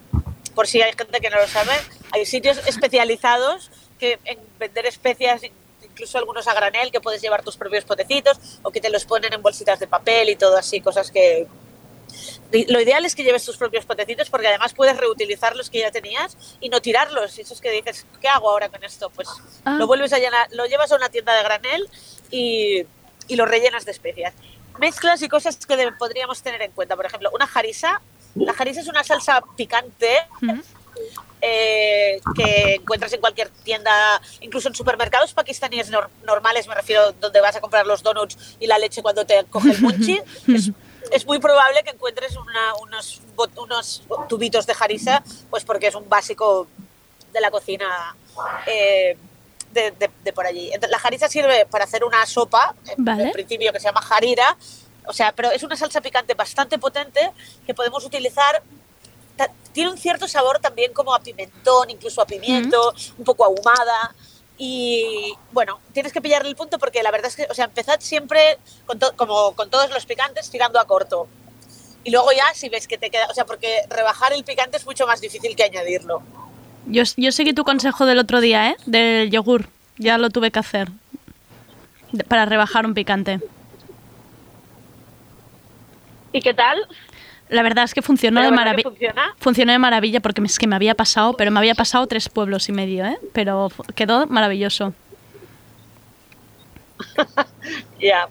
[0.56, 1.74] Por si hay gente que no lo sabe,
[2.12, 5.42] hay sitios especializados que en vender especias,
[5.94, 9.32] incluso algunos a granel, que puedes llevar tus propios potecitos o que te los ponen
[9.32, 11.48] en bolsitas de papel y todo así, cosas que.
[12.68, 15.92] Lo ideal es que lleves tus propios potecitos porque además puedes reutilizar los que ya
[15.92, 17.38] tenías y no tirarlos.
[17.38, 19.10] Y eso es que dices, ¿qué hago ahora con esto?
[19.10, 19.28] Pues
[19.66, 19.78] Ah.
[19.80, 21.90] lo vuelves a llenar, lo llevas a una tienda de granel
[22.30, 22.86] y,
[23.28, 24.34] y lo rellenas de especias.
[24.80, 26.96] Mezclas y cosas que podríamos tener en cuenta.
[26.96, 28.02] Por ejemplo, una jarisa.
[28.36, 30.18] La jarisa es una salsa picante
[31.42, 37.42] eh, que encuentras en cualquier tienda, incluso en supermercados pakistaníes nor- normales, me refiero donde
[37.42, 40.22] vas a comprar los donuts y la leche cuando te coge el munchi.
[40.48, 40.72] es,
[41.12, 43.22] es muy probable que encuentres una- unos,
[43.58, 46.68] unos tubitos de harissa, pues porque es un básico
[47.34, 48.16] de la cocina
[48.68, 49.18] eh,
[49.72, 50.72] de, de- de por allí.
[50.90, 53.24] La harissa sirve para hacer una sopa, en, Vale.
[53.24, 54.56] en principio que se llama harira,
[55.06, 57.32] o sea, pero es una salsa picante bastante potente
[57.66, 58.64] que podemos utilizar.
[59.74, 64.14] Tiene un cierto sabor también como a pimentón, incluso a pimiento, un poco ahumada.
[64.58, 68.00] Y bueno, tienes que pillarle el punto porque la verdad es que, o sea, empezad
[68.00, 71.28] siempre, con como con todos los picantes, tirando a corto.
[72.04, 74.86] Y luego ya, si ves que te queda, o sea, porque rebajar el picante es
[74.86, 76.22] mucho más difícil que añadirlo.
[76.86, 78.78] Yo, yo seguí tu consejo del otro día, ¿eh?
[78.86, 79.70] Del yogur.
[79.98, 80.90] Ya lo tuve que hacer.
[82.12, 83.40] De- para rebajar un picante.
[86.32, 86.88] ¿Y qué tal?
[87.50, 88.90] La verdad es que funcionó ¿Pero de maravilla.
[88.90, 89.36] funciona?
[89.38, 92.70] Funcionó de maravilla porque es que me había pasado, pero me había pasado tres pueblos
[92.70, 93.20] y medio, ¿eh?
[93.34, 94.94] Pero quedó maravilloso.
[98.00, 98.28] Ya.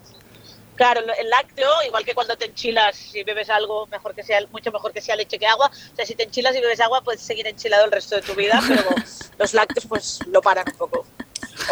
[0.75, 4.73] Claro, el lácteo, igual que cuando te enchilas, si bebes algo, mejor que sea, mucho
[4.73, 5.71] mejor que sea leche que agua.
[5.71, 8.35] O sea, si te enchilas y bebes agua, puedes seguir enchilado el resto de tu
[8.35, 8.83] vida, pero
[9.39, 11.07] los lácteos pues lo paran un poco.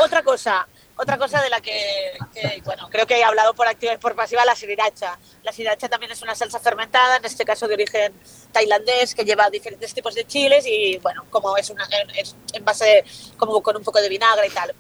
[0.05, 0.69] Otra cosa,
[1.01, 4.15] otra cosa de la que, que, bueno, creo que he hablado por activa y por
[4.15, 5.19] pasiva, la sriracha.
[5.43, 8.13] La sriracha también es una salsa fermentada, en este caso de origen
[8.53, 13.05] tailandés, que lleva diferentes tipos de chiles y, bueno, como es, una, es en base,
[13.39, 14.75] como con un poco de vinagre y tal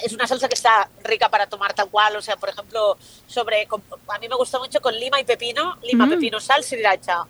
[0.00, 3.66] es una salsa que está rica para tomar tal cual, o sea, por ejemplo, sobre
[4.06, 6.10] a mí me gusta mucho con lima y pepino, lima, Mm.
[6.10, 7.24] pepino, sal, sriracha.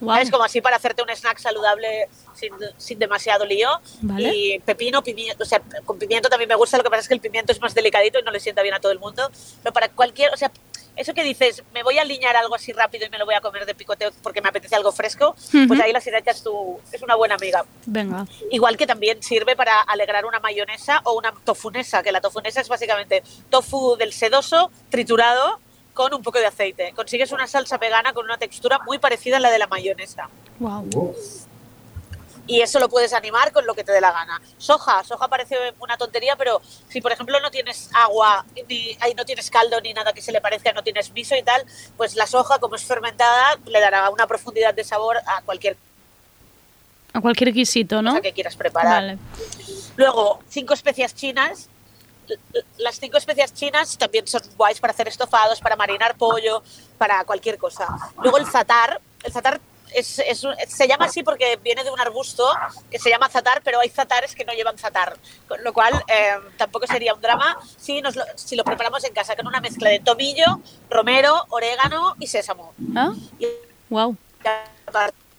[0.00, 0.18] Guau.
[0.20, 3.68] Es como así para hacerte un snack saludable sin, sin demasiado lío.
[4.02, 4.34] Vale.
[4.34, 7.14] Y pepino, pimiento, o sea, con pimiento también me gusta, lo que pasa es que
[7.14, 9.30] el pimiento es más delicadito y no le sienta bien a todo el mundo.
[9.62, 10.50] Pero para cualquier, o sea,
[10.98, 13.40] eso que dices, me voy a alinear algo así rápido y me lo voy a
[13.40, 15.82] comer de picoteo porque me apetece algo fresco, pues Ujú.
[15.82, 17.64] ahí la sriracha es, tu, es una buena amiga.
[17.86, 18.26] Venga.
[18.50, 22.68] Igual que también sirve para alegrar una mayonesa o una tofunesa, que la tofunesa es
[22.68, 25.60] básicamente tofu del sedoso triturado
[25.98, 26.92] con un poco de aceite.
[26.94, 30.28] Consigues una salsa vegana con una textura muy parecida a la de la mayonesa.
[30.60, 31.12] Wow.
[32.46, 34.40] Y eso lo puedes animar con lo que te dé la gana.
[34.58, 39.24] Soja, soja parece una tontería, pero si por ejemplo no tienes agua, ni ahí no
[39.24, 41.64] tienes caldo ni nada que se le parezca, no tienes miso y tal,
[41.96, 45.76] pues la soja, como es fermentada, le dará una profundidad de sabor a cualquier
[47.12, 48.10] A cualquier guisito, ¿no?
[48.10, 49.02] cosa que quieras preparar.
[49.02, 49.18] Vale.
[49.96, 51.68] Luego, cinco especias chinas.
[52.78, 56.62] Las cinco especias chinas también son guays para hacer estofados, para marinar pollo,
[56.98, 57.86] para cualquier cosa.
[58.22, 59.00] Luego el zatar.
[59.24, 59.60] El zatar
[59.94, 62.46] es, es un- se llama así porque viene de un arbusto
[62.90, 65.16] que se llama zatar, pero hay zatares que no llevan zatar.
[65.48, 69.14] Con lo cual, eh, tampoco sería un drama si, nos lo, si lo preparamos en
[69.14, 70.60] casa con una mezcla de tomillo,
[70.90, 72.74] romero, orégano y sésamo.
[72.94, 73.12] ¿Ah?
[73.38, 73.46] Y
[73.90, 74.16] Wow.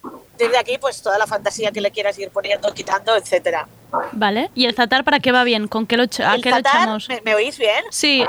[0.03, 3.67] A partir de aquí, pues toda la fantasía que le quieras ir poniendo, quitando, etcétera.
[4.13, 4.49] Vale.
[4.55, 5.67] ¿Y el zatar para qué va bien?
[5.67, 7.09] ¿Con qué lo, ¿A El qué lo echamos?
[7.09, 7.83] ¿me, me oís bien?
[7.91, 8.25] Sí,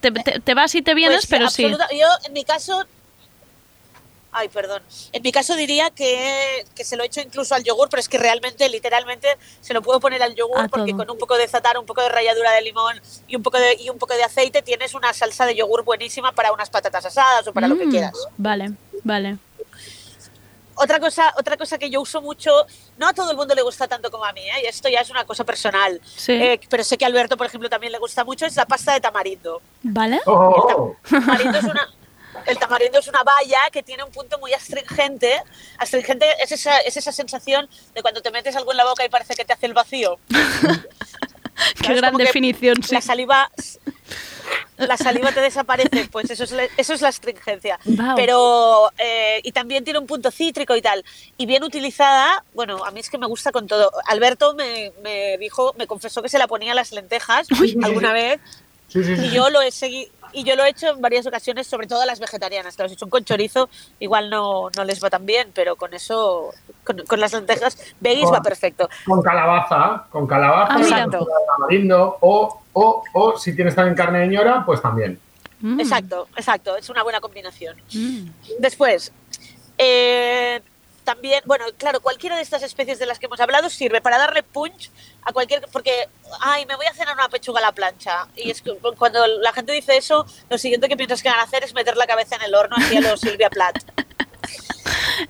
[0.00, 1.62] te, te- te vas y te vienes, Pues, pero sí.
[1.70, 2.84] Yo, en mi caso.
[4.34, 4.82] Ay, perdón.
[5.12, 8.16] En mi caso diría que, que se lo echo incluso al yogur, pero es que
[8.16, 9.28] realmente, literalmente,
[9.60, 10.96] se lo puedo poner al yogur A porque todo.
[11.04, 13.74] con un poco de zatar, un poco de ralladura de limón y un poco de,
[13.78, 17.46] y un poco de aceite tienes una salsa de yogur buenísima para unas patatas asadas
[17.46, 18.14] o para lo que Mm, quieras.
[18.38, 18.72] Vale,
[19.04, 19.36] vale.
[20.74, 22.66] Otra cosa, otra cosa que yo uso mucho,
[22.98, 24.62] no a todo el mundo le gusta tanto como a mí, ¿eh?
[24.64, 26.32] y esto ya es una cosa personal, Sí.
[26.32, 28.92] eh, pero sé que a Alberto, por ejemplo, también le gusta mucho, es la pasta
[28.94, 29.60] de tamarindo.
[29.82, 30.20] ¿Vale?
[30.26, 31.88] Oh, El tamarindo es una,
[32.46, 35.42] el tamarindo es una valla que tiene un punto muy astringente.
[35.78, 39.08] Astringente es esa, es esa sensación de cuando te metes algo en la boca y
[39.08, 40.18] parece que te hace el vacío.
[41.82, 42.94] Qué gran que definición, sí.
[42.94, 43.50] La saliva,
[44.78, 47.78] la saliva te desaparece, pues eso es, la- eso es la astringencia.
[48.16, 51.04] Pero, eh, y también tiene un punto cítrico y tal.
[51.36, 53.90] Y bien utilizada, bueno, a mí es que me gusta con todo.
[54.06, 57.46] Alberto me, me dijo, me confesó que se la ponía a las lentejas
[57.82, 58.40] alguna vez.
[58.88, 59.26] Sí, sí, sí.
[59.26, 60.10] Y yo lo he seguido.
[60.34, 62.92] Y yo lo he hecho en varias ocasiones, sobre todo a las vegetarianas, que los
[62.92, 63.68] he hecho con chorizo,
[64.00, 67.76] igual no, no les va tan bien, pero con eso, con, con las lentejas
[68.24, 68.88] Con- va perfecto.
[69.04, 71.26] Con calabaza, con calabaza, Ah, con
[71.58, 75.18] tamarindo, o, o, o si tienes también carne de ñora, pues también.
[75.60, 75.80] Mm.
[75.80, 77.76] Exacto, exacto, es una buena combinación.
[78.58, 79.12] Después,
[79.78, 80.60] eh,
[81.04, 84.42] también, bueno, claro, cualquiera de estas especies de las que hemos hablado sirve para darle
[84.42, 84.90] punch
[85.22, 86.08] a cualquier, porque,
[86.40, 88.28] ay, me voy a cenar una pechuga a la plancha.
[88.36, 91.42] Y es que cuando la gente dice eso, lo siguiente que piensas que van a
[91.42, 93.78] hacer es meter la cabeza en el horno, así a lo Silvia Plath.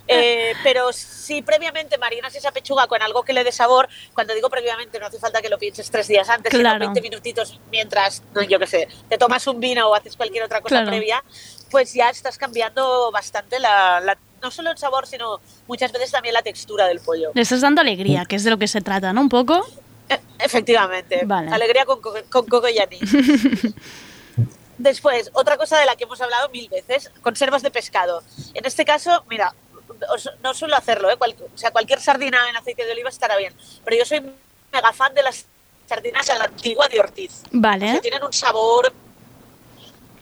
[0.08, 4.48] Eh, pero si previamente marinas esa pechuga con algo que le dé sabor, cuando digo
[4.50, 6.76] previamente no hace falta que lo pienses tres días antes, Claro.
[6.84, 10.60] sino 20 minutitos mientras, yo qué sé, te tomas un vino o haces cualquier otra
[10.60, 10.88] cosa Claro.
[10.88, 11.22] previa,
[11.70, 16.34] pues ya estás cambiando bastante la, la- no solo el sabor, sino muchas veces también
[16.34, 17.30] la textura del pollo.
[17.34, 19.20] Le estás dando alegría, que es de lo que se trata, ¿no?
[19.20, 19.64] Un poco.
[20.08, 21.22] E- Efectivamente.
[21.24, 21.50] Vale.
[21.52, 22.76] Alegría con, co- con coco y.
[24.82, 28.22] Después, otra cosa de la que hemos hablado mil veces, conservas de pescado.
[28.52, 29.54] En este caso, mira,
[30.12, 31.16] os- no suelo hacerlo, ¿eh?
[31.16, 34.20] Cual- o sea, cualquier sardina en aceite de oliva estará bien, pero yo soy
[34.72, 35.46] mega fan de las
[35.88, 37.42] sardinas a la antigua de Ortiz.
[37.52, 37.92] Vale.
[37.94, 38.92] Que tienen un sabor...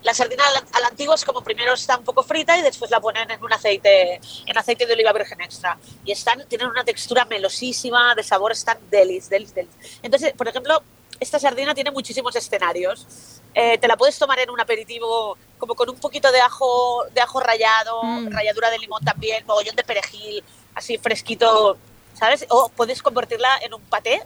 [0.03, 2.63] La sardina a la, a la antigua es como primero está un poco frita y
[2.63, 5.79] después la ponen en un aceite, en aceite de oliva virgen extra.
[6.07, 9.71] Y están, tienen una textura melosísima, de sabor, están delis, delis, delis.
[10.03, 10.83] Entonces, por ejemplo,
[11.19, 13.07] esta sardina tiene muchísimos escenarios.
[13.55, 17.21] Eh, te la puedes tomar en un aperitivo como con un poquito de ajo, de
[17.21, 18.31] ajo rallado, Mm.
[18.33, 20.43] ralladura de limón también, mogollón de perejil,
[20.75, 21.77] así fresquito,
[22.15, 22.47] ¿sabes?
[22.49, 24.23] O puedes convertirla en un paté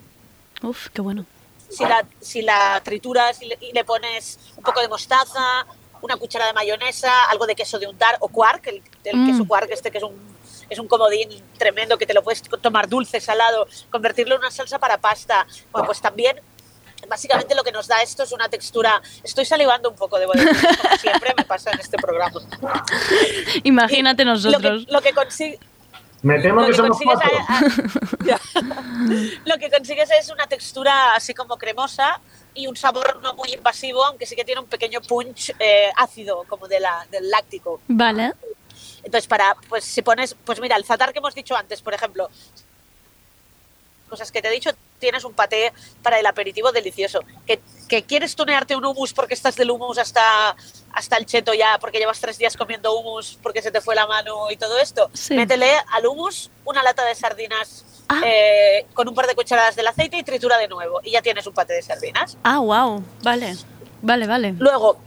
[0.63, 1.25] Uf, qué bueno.
[1.71, 5.67] si la, si la trituras y le, y le pones un poco de mostaza,
[6.03, 9.27] una cuchara de mayonesa, algo de queso de untar o quark, el, el Mm.
[9.27, 10.37] queso quark este que es un,
[10.71, 14.79] es un comodín tremendo que te lo puedes tomar dulce, salado, convertirlo en una salsa
[14.79, 15.47] para pasta.
[15.73, 16.41] Bueno, pues también,
[17.09, 19.01] básicamente lo que nos da esto es una textura...
[19.23, 22.41] Estoy salivando un poco, debo decir, como siempre me pasa en este programa.
[23.65, 24.87] Imagínate Lo que, nosotros.
[24.89, 25.59] lo que consigue...
[26.23, 28.17] Me temo Lo que que somos consigues cuatro.
[28.25, 28.41] Ya.
[29.45, 32.19] Lo que consigues es una textura así como cremosa
[32.55, 36.45] y un sabor no muy invasivo, aunque sí que tiene un pequeño punch eh, ácido,
[36.49, 37.81] como de la, del láctico.
[37.89, 38.33] Vale.
[39.03, 42.31] Entonces, para, pues si pones, pues mira, el zatar que hemos dicho antes, por ejemplo,
[44.09, 44.71] cosas que te he dicho,
[45.05, 47.21] tienes un paté para el aperitivo delicioso.
[47.47, 50.57] Que, que quieres tunearte un hummus porque estás del hummus hasta,
[50.93, 54.07] hasta el cheto ya, porque llevas tres días comiendo hummus porque se te fue la
[54.07, 55.11] mano y todo esto.
[55.13, 55.35] Sí.
[55.35, 58.21] Métele al hummus una lata de sardinas Ah.
[58.25, 61.01] eh, con un par de cucharadas del aceite y tritura de nuevo.
[61.03, 62.37] Y ya tienes un paté de sardinas.
[62.45, 63.03] Ah, wow.
[63.23, 63.57] Vale.
[64.03, 64.55] Vale, vale.
[64.59, 64.99] Luego,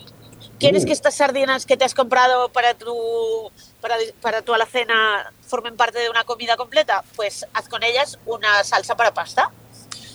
[0.59, 0.87] ¿quieres Uh.
[0.87, 5.99] que estas sardinas que te has comprado para tu, para, para tu alacena formen parte
[5.99, 7.03] de una comida completa?
[7.15, 9.51] Pues haz con ellas una salsa para pasta.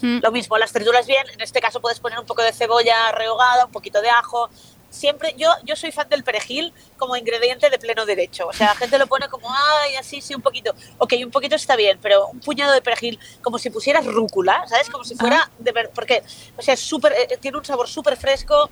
[0.03, 0.19] Mm.
[0.23, 1.27] Lo mismo, las trituras bien.
[1.31, 4.51] En este caso puedes poner un poco de cebolla rehogada, un poquito de ajo.
[4.91, 8.49] Siempre, yo, yo soy fan del perejil como ingrediente de pleno derecho.
[8.49, 10.75] O sea, la gente lo pone como, ay, así, sí, un poquito.
[10.99, 14.91] Ok, un poquito está bien, pero un puñado de perejil, como si pusieras rúcula, ¿sabes?
[14.91, 16.23] Como si fuera de ver, porque,
[16.59, 18.69] o sea, es súper, eh, tiene un sabor súper fresco,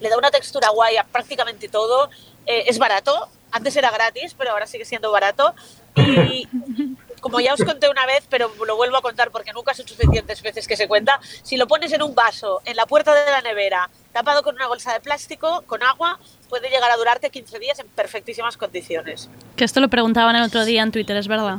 [0.00, 2.08] le da una textura guay a prácticamente todo.
[2.46, 5.54] eh, es barato, antes era gratis, pero ahora sigue siendo barato.
[5.96, 6.48] Y
[7.20, 10.42] como ya os conté una vez, pero lo vuelvo a contar porque nunca son suficientes
[10.42, 13.40] veces que se cuenta, si lo pones en un vaso, en la puerta de la
[13.40, 17.78] nevera, tapado con una bolsa de plástico, con agua, puede llegar a durarte 15 días
[17.78, 19.28] en perfectísimas condiciones.
[19.56, 21.58] Que esto lo preguntaban el otro día en Twitter, es verdad.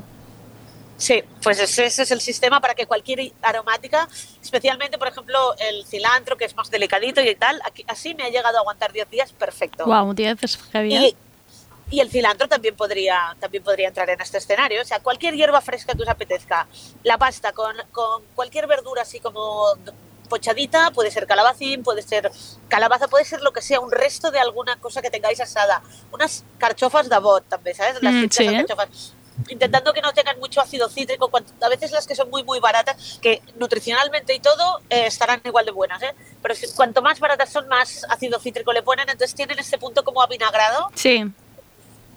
[1.00, 4.08] Sí, pues ese, es el sistema para que cualquier aromática,
[4.42, 8.30] especialmente por ejemplo el cilantro, que es más delicadito y tal, aquí- así me ha
[8.30, 9.86] llegado a aguantar 10 días perfecto.
[9.86, 10.60] Wow, 10 es.
[10.74, 11.16] Y, ¿eh?
[11.90, 14.82] Y el cilantro también podría, también podría entrar en este escenario.
[14.82, 16.68] O sea, cualquier hierba fresca que os apetezca.
[17.04, 19.66] La pasta con, con cualquier verdura así como
[20.30, 22.30] pochadita, puede ser calabacín, puede ser
[22.68, 25.82] calabaza, puede ser lo que sea, un resto de alguna cosa que tengáis asada.
[26.12, 28.02] Unas carchofas de bot también, ¿sabes?
[28.02, 28.46] Las Mm, sí.
[28.46, 29.14] carchofas.
[29.50, 31.30] Intentando que no tengan mucho ácido cítrico,
[31.62, 35.64] a veces las que son muy muy baratas, que nutricionalmente y todo eh, estarán igual
[35.64, 36.14] de buenas, ¿eh?
[36.42, 40.24] pero cuanto más baratas son, más ácido cítrico le ponen, entonces tienen este punto como
[40.24, 41.24] avinagrado, Sí,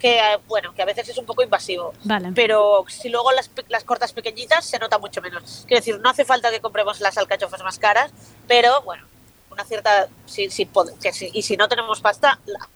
[0.01, 1.93] que bueno, que a veces es un poco invasivo.
[2.05, 2.33] vale.
[2.35, 5.65] Pero si luego las, las cortas pequeñitas se nota mucho menos.
[5.69, 8.11] Quiero decir, no hace falta que compremos las alcachofas más caras,
[8.49, 9.05] pero bueno,
[9.51, 10.09] una cierta...
[10.27, 10.69] Si, si
[11.01, 12.69] que si- y si no tenemos pasta, la-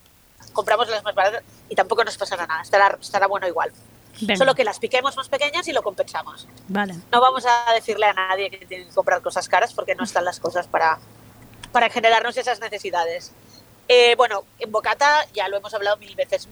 [0.53, 3.73] compramos las más baratas y tampoco nos pasará nada, estará, estará bueno igual.
[4.21, 6.47] Venga, Solo que las piquemos más pequeñas y lo compensamos.
[6.69, 6.93] Vale.
[7.11, 10.23] No vamos a decirle a nadie que tiene que comprar cosas caras porque no están
[10.23, 10.99] las cosas para,
[11.73, 13.33] para generarnos esas necesidades.
[13.89, 16.47] Eh, bueno, en bocata ya lo hemos hablado mil veces.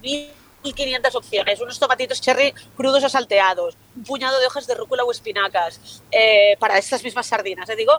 [0.64, 5.12] 1500 opciones, unos tomatitos cherry crudos o salteados, un puñado de hojas de rúcula o
[5.12, 7.76] espinacas, eh, para estas mismas sardinas, ¿eh?
[7.76, 7.94] digo,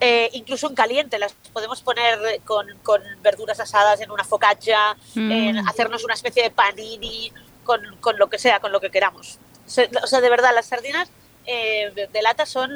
[0.00, 5.32] eh, incluso en caliente, las podemos poner con, con verduras asadas en una focaccia, Mm.
[5.32, 7.32] en hacernos una especie de panini,
[7.64, 9.38] con, con lo que sea, con lo que queramos.
[9.66, 11.08] O sea, de verdad, las sardinas
[11.46, 12.70] eh, de, de lata son,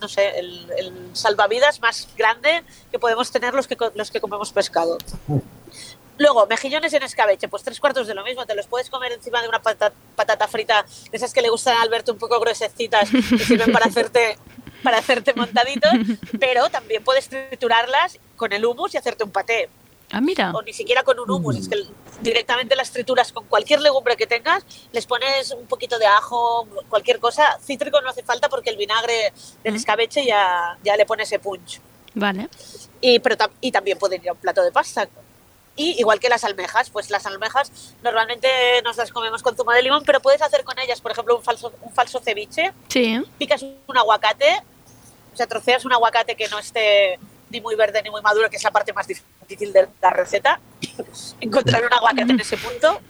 [0.00, 4.52] no sé, el, el salvavidas más grande que podemos tener los que, los que comemos
[4.52, 4.96] pescado.
[6.20, 9.40] Luego, mejillones en escabeche, pues tres cuartos de lo mismo, te los puedes comer encima
[9.40, 13.08] de una patata, patata frita, de esas que le gustan a Alberto un poco gruesecitas
[13.10, 14.36] y sirven para hacerte,
[14.82, 15.90] para hacerte montaditos,
[16.38, 19.70] pero también puedes triturarlas con el hummus y hacerte un paté.
[20.10, 20.52] Ah, mira.
[20.54, 21.76] O ni siquiera con un hummus, es que
[22.20, 27.18] directamente las trituras con cualquier legumbre que tengas, les pones un poquito de ajo, cualquier
[27.18, 27.58] cosa.
[27.64, 29.32] Cítrico no hace falta porque el vinagre
[29.64, 31.80] del escabeche ya, ya le pone ese punch.
[32.12, 32.50] Vale.
[33.00, 35.08] Y, pero, y también pueden ir a un plato de pasta.
[35.80, 37.72] Y igual que las almejas, pues las almejas
[38.02, 38.50] normalmente
[38.84, 41.42] nos las comemos con zumo de limón, pero puedes hacer con ellas, por ejemplo, un
[41.42, 42.74] falso, un falso ceviche.
[42.88, 43.18] Sí.
[43.38, 44.62] Picas un aguacate,
[45.32, 47.18] o sea, troceas un aguacate que no esté
[47.48, 50.60] ni muy verde ni muy maduro, que es la parte más difícil de la receta.
[51.40, 53.00] Encontrar un aguacate en ese punto.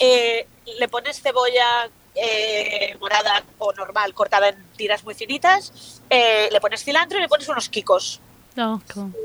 [0.00, 0.44] Eh,
[0.80, 6.02] le pones cebolla eh, morada o normal, cortada en tiras muy finitas.
[6.10, 8.20] eh, le pones cilantro y le pones unos quicos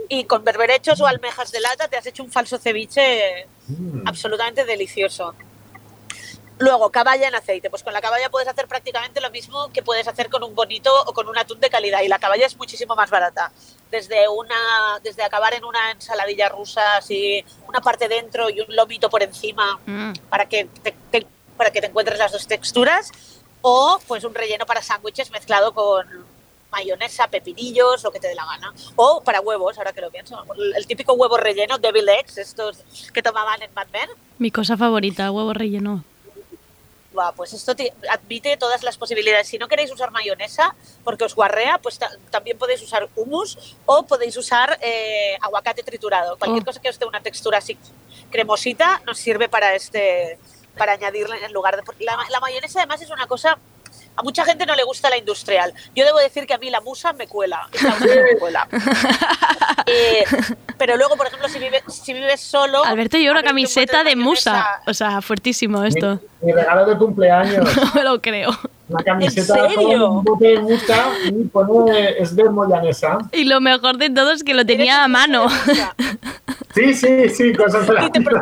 [0.09, 4.07] Y con berberechos o almejas de lata te has hecho un falso ceviche Mm.
[4.07, 5.33] absolutamente delicioso.
[6.57, 7.69] Luego, caballa en aceite.
[7.71, 10.91] Pues con la caballa puedes hacer prácticamente lo mismo que puedes hacer con un bonito
[11.07, 12.01] o con un atún de calidad.
[12.03, 13.51] Y la caballa es muchísimo más barata.
[13.89, 19.09] Desde, una, desde acabar en una ensaladilla rusa, así, una parte dentro y un lomito
[19.09, 20.13] por encima Mm.
[20.29, 21.25] para que te, te-
[21.57, 23.11] para que te encuentres las dos texturas.
[23.61, 26.05] O pues un relleno para sándwiches mezclado con
[26.71, 28.73] mayonesa, pepinillos, lo que te dé la gana.
[28.95, 30.43] O para huevos, ahora que lo pienso.
[30.75, 32.77] El, típico huevo relleno, devil eggs, estos
[33.13, 34.09] que tomaban en Mad Men.
[34.37, 36.03] Mi cosa favorita, huevo relleno.
[37.13, 39.45] Buah, pues esto te admite todas las posibilidades.
[39.49, 44.03] Si no queréis usar mayonesa porque os guarrea, pues ta- también podéis usar hummus o
[44.03, 46.37] podéis usar eh, aguacate triturado.
[46.37, 46.65] Cualquier Oh.
[46.67, 47.77] cosa que os dé una textura así
[48.29, 50.39] cremosita nos sirve para este
[50.77, 53.57] para añadirle en lugar de porque la, la mayonesa además es una cosa
[54.15, 55.73] a mucha gente no le gusta la industrial.
[55.95, 57.67] Yo debo decir que a mí la musa me cuela.
[57.71, 58.67] Es la única que me cuela.
[59.87, 60.23] Eh,
[60.77, 62.83] pero luego, por ejemplo, si, vive- si vives solo...
[62.85, 64.81] Alberto lleva una camiseta de musa.
[64.85, 66.19] O sea, fuertísimo esto.
[66.41, 68.51] Mi regalo de cumpleaños, No me lo creo.
[68.89, 69.99] una camiseta ¿En serio?
[70.07, 73.17] con un bote de musa y pone es de moyanesa.
[73.31, 75.47] Y lo mejor de todo es que lo tenía a mano.
[76.73, 78.41] Sí, sí, sí, cosas de la Y te pro-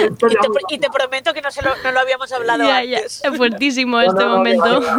[0.00, 2.64] Y Historia te, muy y te prometo que no, se lo, no lo habíamos hablado
[2.64, 2.96] Ya, ya.
[2.98, 3.22] antes.
[3.24, 4.80] Es fuertísimo No, este no, momento.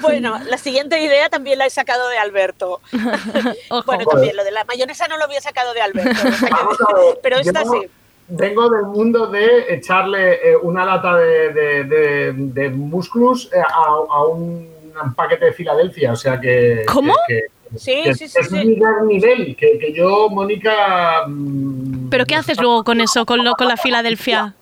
[0.00, 2.80] Bueno, la siguiente idea también la he sacado de Alberto.
[3.68, 3.82] Ojo.
[3.84, 6.10] Bueno, también lo de la mayonesa no lo había sacado de Alberto.
[6.28, 7.88] o sea que- Vamos a ver, pero esta yo sí.
[8.30, 13.84] Vengo del mundo de echarle eh, una lata de, de, de, de musclus eh, a,
[14.10, 14.70] a un
[15.16, 16.84] paquete de Filadelfia, o sea que...
[16.86, 17.14] ¿Cómo?
[17.26, 17.44] que-
[17.76, 18.80] Sí, que- sí, sí, es un sí.
[19.06, 21.24] nivel, que, que yo, Mónica...
[21.26, 24.54] mm, ¿Pero qué haces luego con eso, con, lo, con la Filadelfia?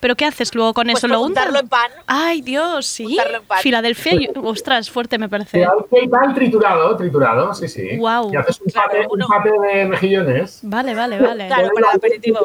[0.00, 1.06] ¿Pero qué haces luego con Pues eso?
[1.06, 1.54] ¿Lo untas?
[1.54, 1.88] en pan.
[2.08, 3.04] Ay, Dios, sí.
[3.06, 3.58] Untarlo en pan.
[3.60, 5.50] Filadelfia, y- ostras, fuerte me parece.
[5.58, 7.96] Filadelfia y tal triturado, triturado, sí, sí.
[7.98, 8.32] Guau.
[8.32, 10.58] Y haces un Claro, un paté de mejillones.
[10.62, 11.46] Vale, vale, vale.
[11.46, 12.40] Claro, para el aperitivo.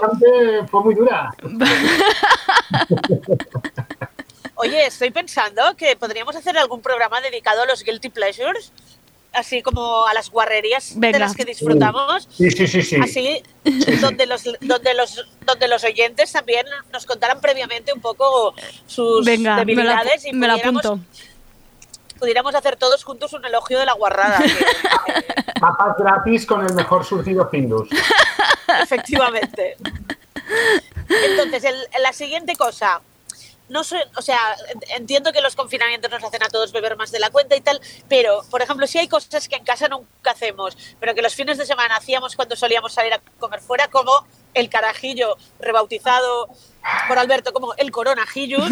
[0.70, 1.32] Fue muy dura.
[4.60, 8.72] Oye, estoy pensando que podríamos hacer algún programa dedicado a los guilty pleasures,
[9.38, 12.28] así como a las guarrerías de las que disfrutamos.
[12.32, 12.96] Sí, sí, sí, sí.
[13.02, 13.44] Así,
[14.02, 18.54] donde los, donde, los, donde los oyentes también nos contaran previamente un poco
[18.86, 21.06] sus Venga, me la, debilidades y me la pudiéramos, apunto.
[22.20, 24.40] pudiéramos hacer todos juntos un elogio de la guarrada.
[25.60, 27.90] Papas gratis con el mejor surtido Findus.
[28.84, 29.78] efectivamente.
[31.10, 33.02] Entonces, el- la siguiente cosa.
[33.70, 34.40] No sé, o sea,
[34.96, 37.82] entiendo que los confinamientos nos hacen a todos beber más de la cuenta y tal,
[38.08, 41.58] pero, por ejemplo, si hay cosas que en casa nunca hacemos, pero que los fines
[41.58, 46.50] de semana hacíamos cuando solíamos salir a comer fuera, como el carajillo rebautizado
[47.08, 48.72] por Alberto como el coronajillus,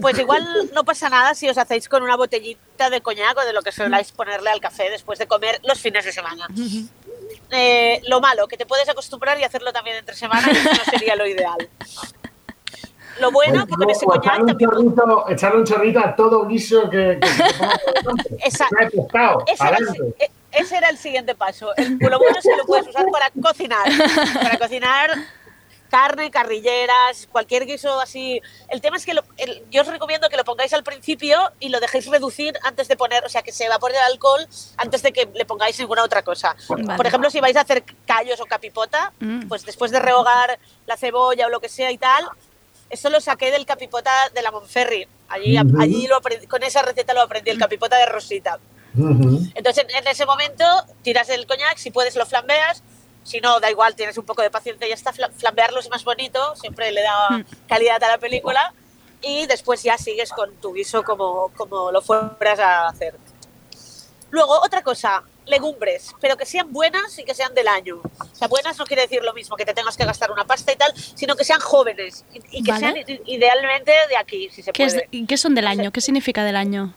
[0.00, 3.62] pues igual no pasa nada si os hacéis con una botellita de coñac de lo
[3.62, 6.46] que soláis ponerle al café después de comer los fines de semana.
[7.50, 11.26] Eh, lo malo, que te puedes acostumbrar y hacerlo también entre semana no sería lo
[11.26, 11.68] ideal.
[13.20, 14.70] Lo bueno, que con ese O coñac echarle un, también...
[14.70, 20.30] chorrito, echarle un chorrito a todo guiso que, que se pescado, Ese era, el, e-
[20.52, 21.74] ese era el siguiente paso.
[21.76, 23.86] El, lo bueno es que lo puedes usar para cocinar.
[24.42, 25.10] Para cocinar
[25.90, 28.40] carne, carrilleras, cualquier guiso así.
[28.70, 31.68] El tema es que lo- el- yo os recomiendo que lo pongáis al principio y
[31.68, 34.46] lo dejéis reducir antes de poner, o sea, que se evapore el alcohol
[34.78, 36.56] antes de que le pongáis ninguna otra cosa.
[36.70, 36.96] Vale.
[36.96, 39.48] Por ejemplo, si vais a hacer callos o capipota, Mm.
[39.48, 42.24] pues después de rehogar la cebolla o lo que sea y tal,
[42.92, 45.08] eso lo saqué del capipota de la Monferri.
[45.28, 45.80] Allí, Ujú.
[45.80, 48.58] allí lo aprendí- con esa receta lo aprendí, el capipota de Rosita.
[48.96, 49.40] Ujú.
[49.54, 50.64] Entonces, en, ese momento,
[51.02, 52.82] tiras el coñac, si puedes lo flambeas,
[53.24, 55.12] si no, da igual, tienes un poco de paciencia y ya está.
[55.12, 57.44] Fla- Flambearlo es más bonito, siempre le da Mm.
[57.68, 58.74] calidad a la película.
[59.22, 63.14] Y después ya sigues con tu guiso como, como lo fueras a hacer.
[64.30, 67.96] Luego, otra cosa, legumbres, pero que sean buenas y que sean del año.
[68.02, 70.72] O sea, buenas no quiere decir lo mismo, que te tengas que gastar una pasta
[70.72, 73.04] y tal, sino que sean jóvenes y, y que Vale.
[73.04, 75.26] sean idealmente de aquí, si se ¿Qué, puede.
[75.26, 75.90] ¿Qué son del año?
[75.90, 76.94] ¿Qué significa del año?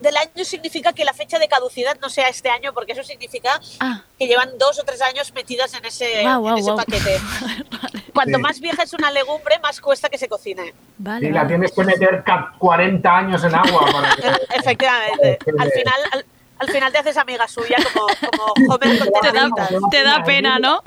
[0.00, 3.58] Del año significa que la fecha de caducidad no sea este año, porque eso significa
[3.80, 7.18] Ah, que llevan dos o tres años metidas en ese, en paquete.
[8.12, 8.42] Cuanto Sí.
[8.42, 10.74] más vieja es una legumbre, más cuesta que se cocine.
[10.98, 11.28] vale.
[11.28, 11.48] Y la vale.
[11.48, 14.28] tienes que meter ca- 40 años en agua para que...
[14.56, 15.38] Efectivamente.
[15.58, 16.26] Al final, al,
[16.58, 19.90] al final te haces amiga suya como, como joven con Te da, tenacitas.
[19.90, 20.82] te da pena, ¿no?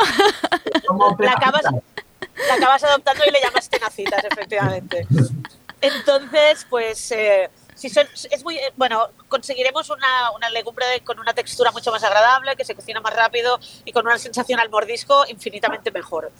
[1.19, 1.63] La acabas,
[2.47, 5.05] la acabas adoptando y le llamas tenacitas, efectivamente.
[5.81, 11.19] Entonces, pues, eh, si son, es muy, eh, bueno, conseguiremos una, una legumbre de- con
[11.19, 14.69] una textura mucho más agradable, que se cocina más rápido y con una sensación al
[14.69, 16.31] mordisco infinitamente mejor.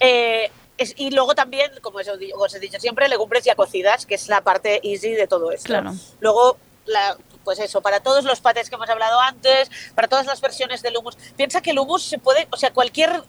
[0.00, 4.28] Eh, es- y luego también, como os he dicho siempre, legumbres ya cocidas, que es
[4.28, 5.68] la parte easy de todo esto.
[5.68, 5.92] Claro.
[6.20, 7.16] Luego, la-
[7.48, 10.98] pues eso, para todos los patés que hemos hablado antes, para todas las versiones del
[10.98, 11.16] hummus.
[11.34, 13.22] Piensa que el hummus se puede, o sea, cualquier,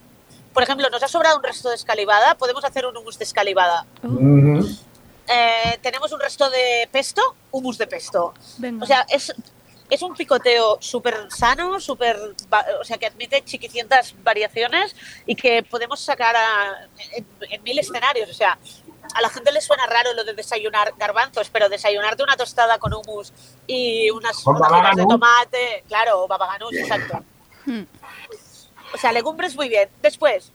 [0.54, 3.86] por ejemplo, nos ha sobrado un resto de escalivada, podemos hacer un hummus de escalivada.
[4.04, 8.34] Eh, tenemos un resto de pesto, hummus de pesto.
[8.58, 8.84] Venga.
[8.84, 9.34] O sea, es,
[9.90, 12.18] es un picoteo súper sano, súper,
[12.82, 18.30] o sea, que admite chiquicientas variaciones y que podemos sacar a- en, en mil escenarios.
[18.30, 18.58] O sea,
[19.16, 22.94] a la gente le suena raro lo de desayunar garbanzos, pero desayunarte una tostada con
[22.94, 23.34] hummus
[23.68, 27.24] y unas rodajitas de tomate, claro, o babaganús, exacto.
[27.66, 27.84] Hmm.
[28.94, 29.90] O sea, legumbres muy bien.
[30.02, 30.52] Después,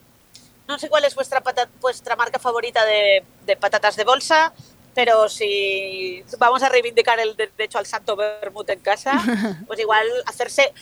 [0.67, 4.53] no sé cuál es vuestra, pata- vuestra marca favorita de, de patatas de bolsa,
[4.95, 9.13] pero si vamos a reivindicar el derecho al santo vermut en casa,
[9.67, 10.73] pues igual hacerse...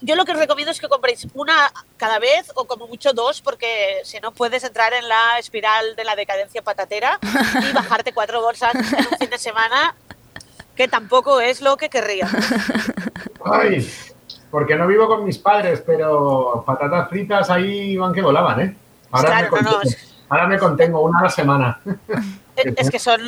[0.00, 3.40] Yo lo que os recomiendo es que compréis una cada vez o como mucho dos,
[3.40, 7.18] porque si no puedes entrar en la espiral de la decadencia patatera
[7.68, 9.94] y bajarte cuatro bolsas en un fin de semana,
[10.76, 12.28] que tampoco es lo que querría.
[13.44, 13.90] Ay,
[14.50, 18.76] porque no vivo con mis padres, pero patatas fritas ahí van que volaban, ¿eh?
[19.10, 21.80] Ahora, Claro, me, no, contengo, no, es- ahora me contengo una a la semana.
[22.56, 23.20] Es que son,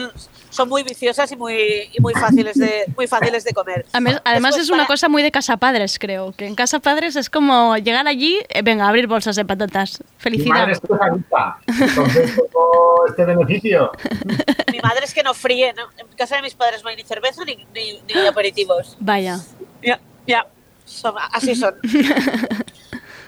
[0.50, 3.86] son muy viciosas y muy, y muy, fáciles de, muy fáciles de comer.
[3.92, 6.32] Además, es una para- cosa muy de casa padres, creo.
[6.32, 10.00] Que en casa padres es como llegar allí, eh, venga, abrir bolsas de patatas.
[10.00, 10.54] Mi Felicidad.
[10.54, 10.80] madre es
[11.68, 12.40] entonces
[13.08, 13.92] este beneficio.
[14.72, 15.84] Mi madre es que no fríe, ¿no?
[15.96, 18.96] En casa de mis padres no hay ni cerveza ni, ni, ni aperitivos.
[19.00, 19.38] Vaya.
[19.82, 20.46] Ya, ya.
[20.84, 21.74] Son- así son.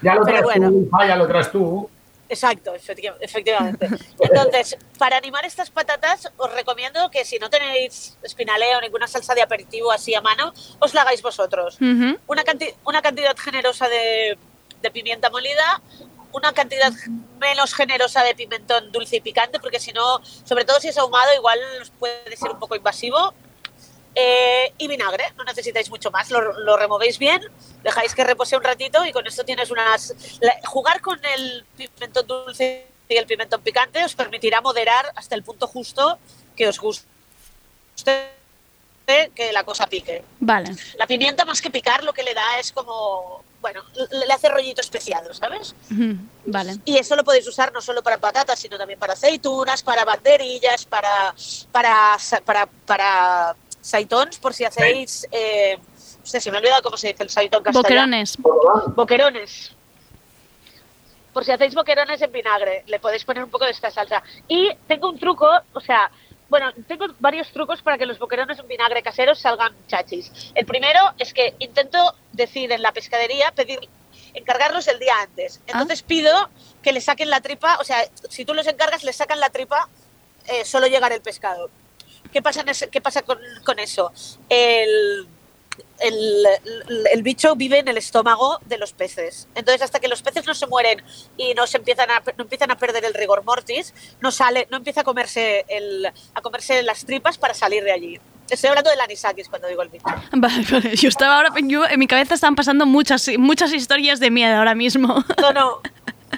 [0.03, 0.69] Ya lo traes bueno.
[0.71, 1.89] tú, ya lo traes tú.
[2.29, 3.89] Exacto, efecti- efectivamente.
[4.19, 9.35] Entonces, para animar estas patatas, os recomiendo que si no tenéis espinaleo o ninguna salsa
[9.35, 11.77] de aperitivo así a mano, os la hagáis vosotros.
[11.77, 12.19] Ujú.
[12.27, 14.37] Una, canti- una cantidad generosa de,
[14.83, 15.81] de pimienta molida,
[16.33, 16.93] una cantidad
[17.39, 21.33] menos generosa de pimentón dulce y picante, porque si no, sobre todo si es ahumado,
[21.35, 21.61] igual
[21.99, 23.35] puede ser un poco invasivo.
[24.19, 27.39] Eh, y vinagre, no necesitáis mucho más, lo, lo removéis bien,
[27.83, 30.15] dejáis que repose un ratito y con esto tienes unas...
[30.41, 35.43] la- jugar con el pimentón dulce y el pimentón picante os permitirá moderar hasta el
[35.43, 36.19] punto justo
[36.57, 37.05] que os guste
[39.35, 40.25] que la cosa pique.
[40.41, 40.75] Vale.
[40.99, 44.81] La pimienta más que picar lo que le da es como, bueno, le hace rollito
[44.81, 45.75] especiado, ¿sabes?
[46.47, 46.79] Vale.
[46.85, 50.87] Y eso lo podéis usar no solo para patatas, sino también para aceitunas, para banderillas,
[50.87, 51.35] para
[51.71, 53.57] para para, para
[53.87, 57.31] saitons, por si hacéis, eh, no sé, se me ha olvidado cómo se dice el
[57.31, 57.83] saitón castellano.
[57.89, 58.37] Boquerones.
[58.97, 59.73] Boquerones.
[61.33, 64.23] Por si hacéis boquerones en vinagre, le podéis poner un poco de esta salsa.
[64.49, 66.11] Y tengo un truco, o sea,
[66.49, 70.33] bueno, tengo varios trucos para que los boquerones en vinagre caseros salgan chachis.
[70.55, 73.79] El primero es que intento decir en la pescadería, pedir,
[74.35, 75.61] encargarlos el día antes.
[75.67, 76.49] Entonces pido
[76.83, 77.99] que le saquen la tripa, o sea,
[78.31, 79.89] si tú los encargas, le sacan la tripa
[80.47, 81.71] eh, solo llegar el pescado.
[82.33, 84.13] ¿Qué pasa, en ese- qué pasa con, con eso?
[84.49, 85.27] El,
[86.01, 86.47] el,
[86.89, 89.49] el- el bicho vive en el estómago de los peces.
[89.55, 91.03] Entonces, hasta que los peces no se mueren
[91.37, 94.77] y no se empiezan a, no empiezan a perder el rigor mortis, no sale, no
[94.79, 98.21] empieza a comerse el, a comerse las tripas para salir de allí.
[98.49, 100.05] Estoy hablando del anisakis cuando digo el bicho.
[100.33, 100.95] Vale, vale.
[100.95, 104.75] Yo estaba ahora, yo, en mi cabeza están pasando muchas, muchas historias de miedo ahora
[104.77, 105.25] mismo.
[105.41, 105.81] No, no.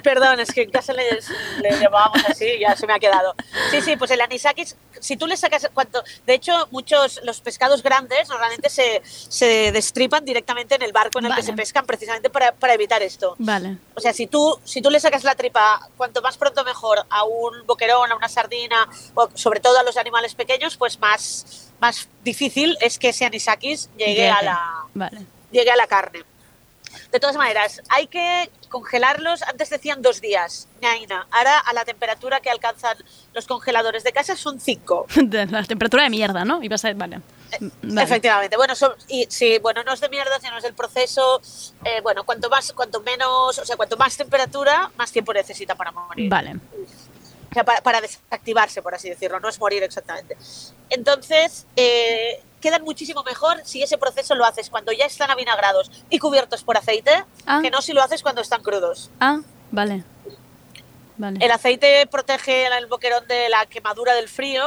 [0.03, 1.19] Perdón, es que en casa le,
[1.61, 3.35] le llamábamos así ya se me ha quedado.
[3.71, 6.03] Sí, sí, pues el anisakis, si tú le sacas cuanto.
[6.25, 11.25] De hecho, muchos, los pescados grandes normalmente se, se destripan directamente en el barco en
[11.25, 11.41] el Vale.
[11.41, 13.35] que se pescan precisamente para, para evitar esto.
[13.39, 13.77] Vale.
[13.95, 17.23] O sea, si tú, si tú le sacas la tripa cuanto más pronto mejor a
[17.23, 22.07] un boquerón, a una sardina, o sobre todo a los animales pequeños, pues más, más
[22.23, 24.59] difícil es que ese anisakis llegue, a la,
[24.93, 25.25] Vale.
[25.51, 26.23] llegue a la carne.
[27.11, 31.27] De todas maneras, hay que congelarlos, antes decían dos días, Naina.
[31.31, 32.97] Ahora a la temperatura que alcanzan
[33.33, 35.07] los congeladores de casa son cinco.
[35.15, 36.61] De la temperatura de mierda, ¿no?
[36.61, 37.21] Y vas a vale.
[37.81, 38.03] Vale.
[38.03, 38.55] Efectivamente.
[38.57, 41.41] Bueno, son- y, sí, bueno, no es de mierda, sino es el proceso.
[41.83, 45.91] eh, bueno, cuanto más, cuanto menos, o sea, cuanto más temperatura, más tiempo necesita para
[45.91, 46.29] morir.
[46.29, 46.57] Vale.
[47.49, 50.37] O sea, para, para desactivarse, por así decirlo, no es morir exactamente.
[50.91, 56.19] Entonces, eh, quedan muchísimo mejor si ese proceso lo haces cuando ya están avinagrados y
[56.19, 57.11] cubiertos por aceite,
[57.45, 57.59] Ah.
[57.61, 59.09] que no si lo haces cuando están crudos.
[59.19, 59.39] Ah,
[59.71, 60.03] vale.
[61.17, 61.37] Vale.
[61.43, 64.63] El aceite protege el boquerón de la quemadura del frío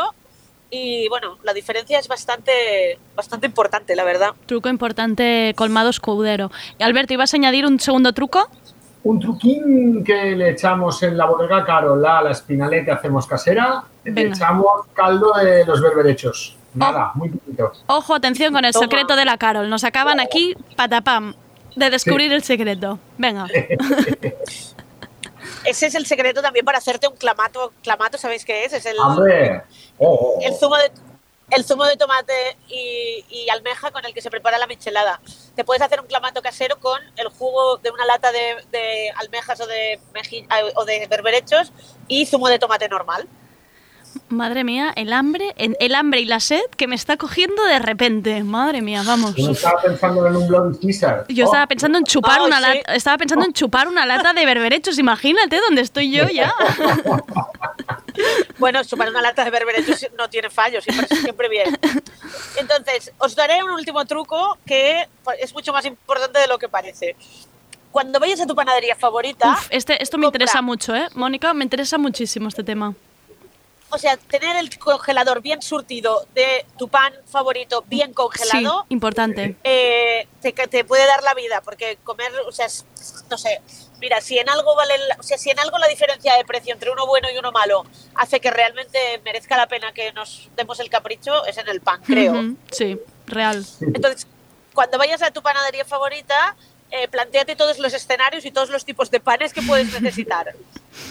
[0.70, 4.30] y, bueno, la diferencia es bastante, bastante importante, la verdad.
[4.46, 6.50] Truco importante, colmado escudero.
[6.78, 8.48] Y Alberto, ¿ibas a añadir un segundo truco?
[9.04, 13.84] Un truquín que le echamos en la bodega Carola a la espinaleta que hacemos casera,
[14.04, 16.56] le echamos caldo de los berberechos.
[16.74, 17.72] Nada, muy poquito.
[17.86, 18.84] Ojo, atención con el Toma.
[18.84, 19.68] secreto de la Carol.
[19.68, 21.34] Nos acaban aquí, patapam,
[21.76, 22.98] de descubrir el secreto.
[23.18, 23.46] Venga.
[25.64, 27.72] Ese es el secreto también para hacerte un clamato.
[27.82, 28.72] Clamato, ¿sabéis qué es?
[28.72, 29.62] Es el, ¡Hombre!
[29.98, 30.90] Oh, oh, el zumo de
[31.50, 35.20] el zumo de tomate y, y almeja con el que se prepara la michelada.
[35.54, 39.60] Te puedes hacer un clamato casero con el jugo de una lata de, de almejas
[39.60, 41.72] o de, eh, o de berberechos
[42.08, 43.28] y zumo de tomate normal.
[44.28, 47.78] Madre mía, el hambre, en- el hambre y la sed que me está cogiendo de
[47.78, 48.42] repente.
[48.44, 49.34] Madre mía, vamos.
[49.34, 51.26] Yo estaba pensando en un Bloody Caesar.
[51.28, 52.62] Yo Oh, estaba pensando en chupar Ay, una sí.
[52.62, 56.52] lata, estaba pensando en chupar una lata de berberechos, imagínate dónde estoy yo ya.
[58.58, 61.76] Bueno, chupar una lata de berberechos no tiene fallo, siempre, siempre bien.
[62.56, 65.08] Entonces, os daré un último truco que
[65.40, 67.16] es mucho más importante de lo que parece.
[67.90, 71.08] Cuando vayas a tu panadería favorita, Uf, este, esto me compra- interesa mucho, ¿eh?
[71.14, 72.94] Mónica, me interesa muchísimo este tema.
[73.94, 79.54] O sea, tener el congelador bien surtido de tu pan favorito bien Sí, congelado, importante.
[79.64, 82.66] eh, te, te puede dar la vida, porque comer, o sea,
[83.30, 83.60] no sé,
[84.00, 86.72] mira, si en algo vale, la- o sea, si en algo la diferencia de precio
[86.72, 87.84] entre uno bueno y uno malo
[88.14, 92.00] hace que realmente merezca la pena que nos demos el capricho, es en el pan,
[92.06, 92.54] creo.
[92.70, 93.64] Sí, real.
[93.80, 94.26] Entonces,
[94.72, 96.56] cuando vayas a tu panadería favorita,
[96.90, 100.54] eh, planteate todos los escenarios y todos los tipos de panes que puedes necesitar.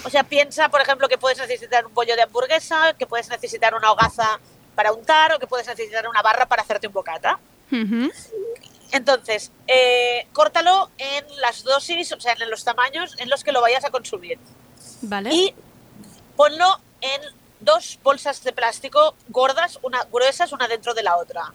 [0.04, 3.74] O sea, piensa, por ejemplo, que puedes necesitar un bollo de hamburguesa, que puedes necesitar
[3.74, 4.40] una hogaza
[4.76, 7.40] para untar o que puedes necesitar una barra para hacerte un bocata.
[8.92, 13.62] Entonces, eh, córtalo en las dosis, o sea, en los tamaños en los que lo
[13.62, 14.38] vayas a consumir.
[15.02, 15.34] Vale.
[15.34, 15.56] Y
[16.36, 17.22] ponlo en
[17.60, 21.54] dos bolsas de plástico gordas, una gruesas, una dentro de la otra.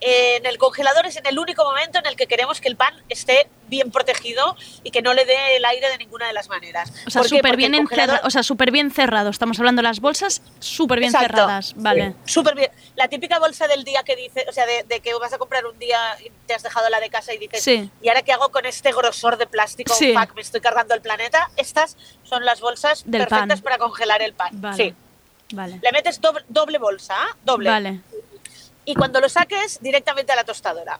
[0.00, 2.94] En el congelador es en el único momento en el que queremos que el pan
[3.08, 6.92] esté bien protegido y que no le dé el aire de ninguna de las maneras.
[7.06, 9.28] O sea, súper bien, el congelador- o sea, súper bien cerrado.
[9.30, 11.28] Estamos hablando de las bolsas súper bien Exacto.
[11.36, 11.74] cerradas.
[11.76, 12.14] Vale.
[12.24, 12.70] Súper bien.
[12.94, 15.66] La típica bolsa del día que dice, o sea, de, de que vas a comprar
[15.66, 17.90] un día y te has dejado la de casa y dices, Sí.
[18.02, 19.92] ¿y ahora qué hago con este grosor de plástico?
[19.94, 20.14] Sí.
[20.34, 21.50] Me estoy cargando el planeta.
[21.56, 23.62] Estas son las bolsas Del perfectas pan.
[23.64, 24.48] para congelar el pan.
[24.52, 24.76] Vale.
[24.76, 24.94] Sí.
[25.52, 25.78] Vale.
[25.82, 27.36] Le metes doble, doble bolsa, ¿ah?
[27.44, 27.70] doble.
[27.70, 28.00] Vale.
[28.86, 30.98] Y cuando lo saques, directamente a la tostadora.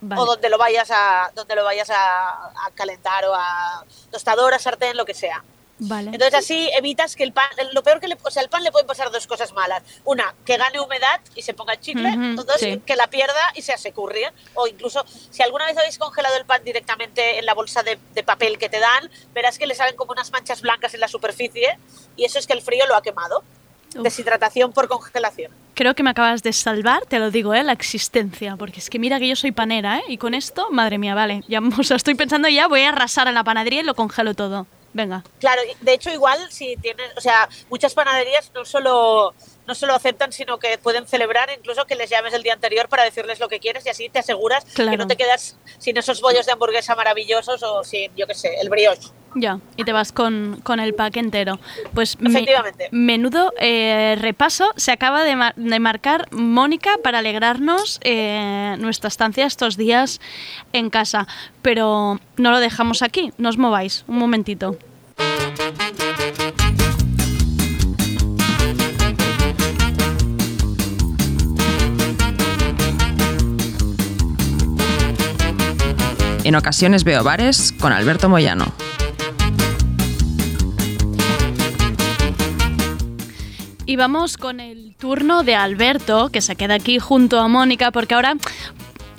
[0.00, 0.20] Vale.
[0.20, 4.96] O donde lo vayas a, donde lo vayas a, a calentar o a tostadora, sartén,
[4.96, 5.42] lo que sea.
[5.80, 6.10] Vale.
[6.12, 8.72] Entonces así evitas que el pan, lo peor que le, o sea, al pan le
[8.72, 9.82] pueden pasar dos cosas malas.
[10.04, 12.10] Una, que gane humedad y se ponga chicle.
[12.36, 12.82] O dos, sí.
[12.84, 14.32] que la pierda y se asecurrie.
[14.54, 18.22] O incluso, si alguna vez habéis congelado el pan directamente en la bolsa de, de
[18.24, 21.78] papel que te dan, verás que le salen como unas manchas blancas en la superficie
[22.16, 23.44] y eso es que el frío lo ha quemado.
[23.94, 24.02] Uf.
[24.02, 25.52] Deshidratación por congelación.
[25.78, 27.62] Creo que me acabas de salvar, te lo digo, ¿eh?
[27.62, 28.56] la existencia.
[28.56, 30.02] Porque es que mira que yo soy panera, ¿eh?
[30.08, 31.44] Y con esto, madre mía, vale.
[31.46, 34.34] Ya, o sea, estoy pensando ya, voy a arrasar en la panadería y lo congelo
[34.34, 34.66] todo.
[34.92, 35.22] Venga.
[35.38, 39.34] Claro, de hecho igual si tienes, o sea, muchas panaderías no solo
[39.68, 43.04] no solo aceptan, sino que pueden celebrar incluso que les llames el día anterior para
[43.04, 44.90] decirles lo que quieres y así te aseguras Claro.
[44.90, 48.56] que no te quedas sin esos bollos de hamburguesa maravillosos o sin, yo qué sé,
[48.60, 49.10] el brioche.
[49.34, 51.60] Ya, y te vas con, con el pack entero.
[51.94, 52.88] Pues me- Efectivamente.
[52.92, 59.46] menudo eh, repaso se acaba de, mar- de marcar Mónica para alegrarnos eh, nuestra estancia
[59.46, 60.20] estos días
[60.72, 61.26] en casa.
[61.62, 64.76] Pero no lo dejamos aquí, no os mováis, un momentito.
[76.44, 78.72] En ocasiones veo bares con Alberto Moyano.
[83.88, 88.12] Y vamos con el turno de Alberto, que se queda aquí junto a Mónica, porque
[88.12, 88.34] ahora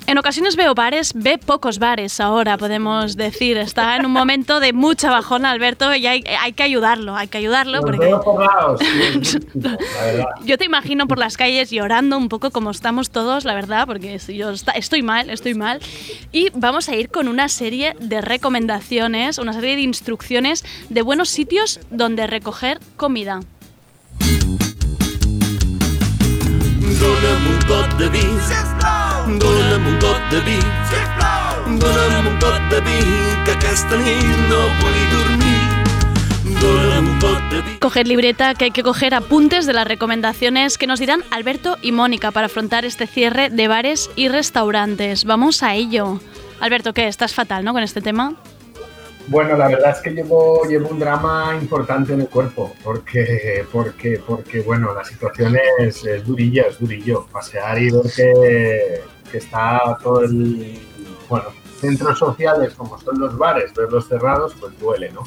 [0.06, 3.56] en ocasiones veo bares, ve pocos bares ahora, podemos decir.
[3.56, 7.38] Está en un momento de mucha bajona, Alberto, y hay, hay que ayudarlo, hay que
[7.38, 7.80] ayudarlo.
[7.80, 8.14] Los Porque
[9.24, 9.38] sí,
[10.44, 14.18] yo te imagino por las calles llorando un poco como estamos todos, la verdad, porque
[14.18, 15.80] yo estoy mal, estoy mal.
[16.30, 21.28] Y vamos a ir con una serie de recomendaciones, una serie de instrucciones de buenos
[21.28, 23.40] sitios donde recoger comida.
[37.80, 41.92] Coger libreta, que hay que coger apuntes de las recomendaciones que nos dirán Alberto y
[41.92, 45.24] Mónica para afrontar este cierre de bares y restaurantes.
[45.24, 46.20] Vamos a ello.
[46.60, 47.08] Alberto, ¿qué?
[47.08, 47.72] Estás fatal, ¿no?
[47.72, 48.34] Con este tema.
[49.30, 54.20] Bueno, la verdad es que llevo, llevo un drama importante en el cuerpo, porque, porque,
[54.26, 57.26] porque bueno, la situación es, durilla, es durillo.
[57.30, 59.00] Pasear y ver que,
[59.30, 60.80] que está todo el,
[61.28, 61.44] bueno,
[61.80, 65.22] centros sociales como son los bares, verlos cerrados, pues duele, ¿no?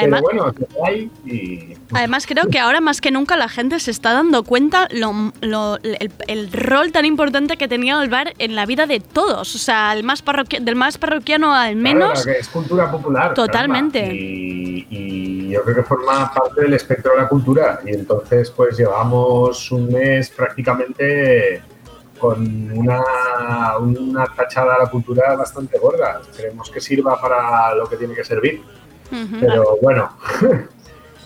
[0.00, 3.36] Además- Pero bueno, es lo que hay y Además, creo que ahora más que nunca
[3.36, 8.00] la gente se está dando cuenta lo, lo- el, el rol tan importante que tenía
[8.02, 9.54] el bar en la vida de todos.
[9.54, 10.22] O sea, el más
[10.60, 12.22] del más parroquiano al menos.
[12.22, 13.34] Claro, es cultura popular.
[13.34, 14.14] Totalmente.
[14.14, 17.80] Y, y yo creo que forma parte del espectro de la cultura.
[17.84, 21.62] Y entonces, pues llevamos un mes prácticamente
[22.20, 23.02] con una,
[23.78, 26.20] una tachada a la cultura bastante gorda.
[26.20, 28.62] Esperemos que sirva para lo que tiene que servir.
[29.40, 30.10] Pero bueno,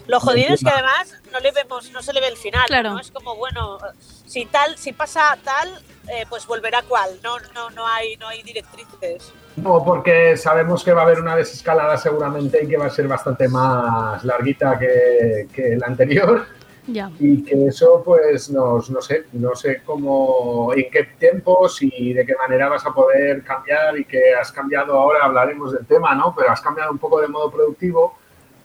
[0.06, 2.66] Lo jodido es que además no le vemos, no se le ve el final.
[2.66, 2.92] Claro.
[2.92, 3.00] ¿no?
[3.00, 3.78] Es como, bueno,
[4.26, 5.68] si tal, si pasa tal,
[6.08, 7.10] eh, pues volverá cual.
[7.22, 9.32] No, no, no hay, no hay directrices.
[9.56, 13.08] no, porque sabemos que va a haber una desescalada seguramente y que va a ser
[13.08, 16.46] bastante más larguita que, que la anterior.
[16.86, 17.10] Ya.
[17.18, 22.26] y que eso pues nos, no sé, no sé cómo, en qué tiempos y de
[22.26, 26.34] qué manera vas a poder cambiar y que has cambiado ahora, hablaremos del tema, ¿no?
[26.36, 28.18] Pero has cambiado un poco de modo productivo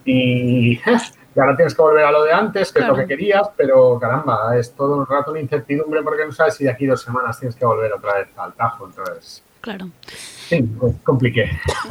[0.04, 0.80] y,
[1.38, 4.58] ahora tienes que volver a lo de antes, que es lo que querías, pero caramba,
[4.58, 7.56] es todo el rato una incertidumbre porque no sabes si de aquí dos semanas tienes
[7.56, 9.90] que volver otra vez al tajo, entonces, Claro.
[10.80, 10.96] Pues.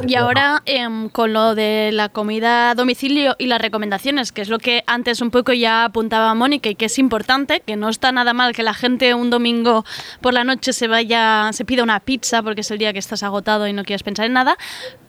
[0.07, 4.49] Y ahora, em, con lo de la comida a domicilio y las recomendaciones, que es
[4.49, 8.11] lo que antes un poco ya apuntaba Mónica y que es importante, que no está
[8.11, 9.85] nada mal que la gente un domingo
[10.21, 13.23] por la noche se vaya, se pida una pizza porque es el día que estás
[13.23, 14.57] agotado y no quieres pensar en nada,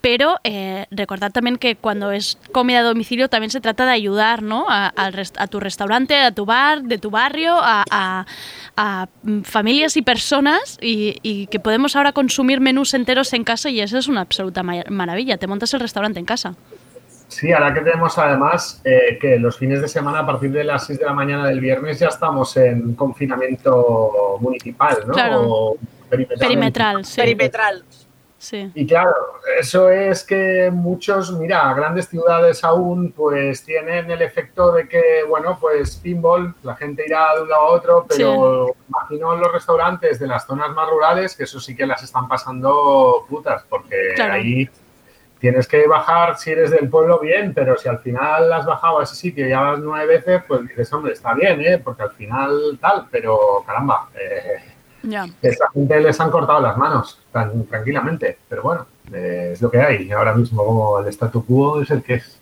[0.01, 4.43] pero eh, recordad también que cuando es comida a domicilio también se trata de ayudar
[4.43, 4.67] ¿no?
[4.69, 8.27] a, al rest- a tu restaurante, a tu bar, de tu barrio, a, a-
[8.77, 13.69] a, mm, familias y personas y, y que podemos ahora consumir menús enteros en casa
[13.69, 15.37] y eso es una absoluta ma- maravilla.
[15.37, 16.55] Te montas el restaurante en casa.
[17.29, 20.87] Sí, ahora que tenemos además eh, que los fines de semana a partir de las
[20.87, 25.13] 6 de la mañana del viernes ya estamos en confinamiento municipal, ¿no?
[25.13, 25.43] Claro.
[25.47, 25.77] O
[26.09, 26.39] perimetral.
[26.49, 27.21] Perimetral, sí.
[27.21, 27.85] Perimetral.
[28.41, 28.73] Sí.
[28.75, 29.15] Y claro,
[29.61, 35.59] eso es que muchos, mira, grandes ciudades aún pues tienen el efecto de que, bueno,
[35.61, 40.19] pues pinball, la gente irá de un lado a otro, pero imagino en los restaurantes
[40.19, 44.33] de las zonas más rurales que eso sí que las están pasando putas, porque Claro.
[44.33, 44.67] ahí
[45.39, 49.03] tienes que bajar si eres del pueblo bien, pero si al final has bajado a
[49.03, 51.77] ese sitio y ya vas nueve veces, pues dices, hombre, está bien, ¿eh?
[51.77, 54.63] Porque al final tal, pero caramba, eh,
[55.03, 55.27] Ya.
[55.43, 59.81] esa gente les han cortado las manos tan tranquilamente, pero bueno, eh, es lo que
[59.81, 60.11] hay.
[60.13, 62.39] Ahora mismo como el statu quo es el que es.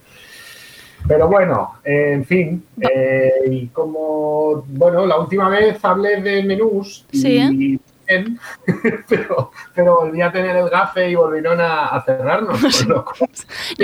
[1.07, 7.07] Pero bueno, eh, en fin, eh, y como, bueno, la última vez hablé de menús
[7.13, 7.81] y Sí.
[8.09, 8.41] bien,
[9.09, 12.85] pero, pero volví a tener el gafe y volvieron a, a cerrarnos.
[12.85, 13.05] Yo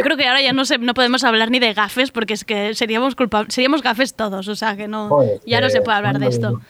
[0.02, 2.74] creo que ahora ya no, se, no podemos hablar ni de gafes porque es que
[2.74, 6.18] seríamos culpables, seríamos gafes todos, o sea que no, ya no eh, se puede hablar
[6.18, 6.60] de esto.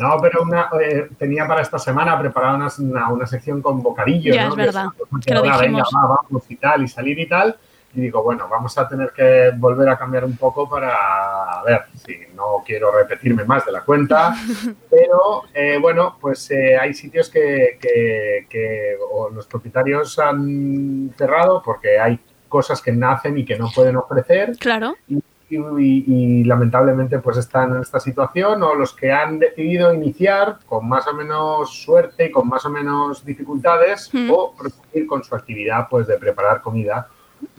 [0.00, 4.32] No, pero una, eh, tenía para esta semana preparada una, una, una sección con bocadillo.
[4.34, 4.50] Ya, ¿no?
[4.50, 4.86] es verdad,
[5.24, 5.88] que lo ahora, venga, dijimos.
[5.94, 7.56] va, vamos y tal, y salir y tal.
[7.92, 11.82] Y digo, bueno, vamos a tener que volver a cambiar un poco para a ver
[11.96, 14.32] si no quiero repetirme más de la cuenta.
[14.90, 21.60] pero eh, bueno, pues eh, hay sitios que, que- que o los propietarios han cerrado
[21.64, 24.94] porque hay cosas que nacen y que no pueden ofrecer Claro.
[25.08, 25.20] y,
[25.50, 30.88] y- y lamentablemente pues están en esta situación o los que han decidido iniciar con
[30.88, 34.30] más o menos suerte y con más o menos dificultades Mm.
[34.30, 37.08] o proseguir con su actividad pues de preparar comida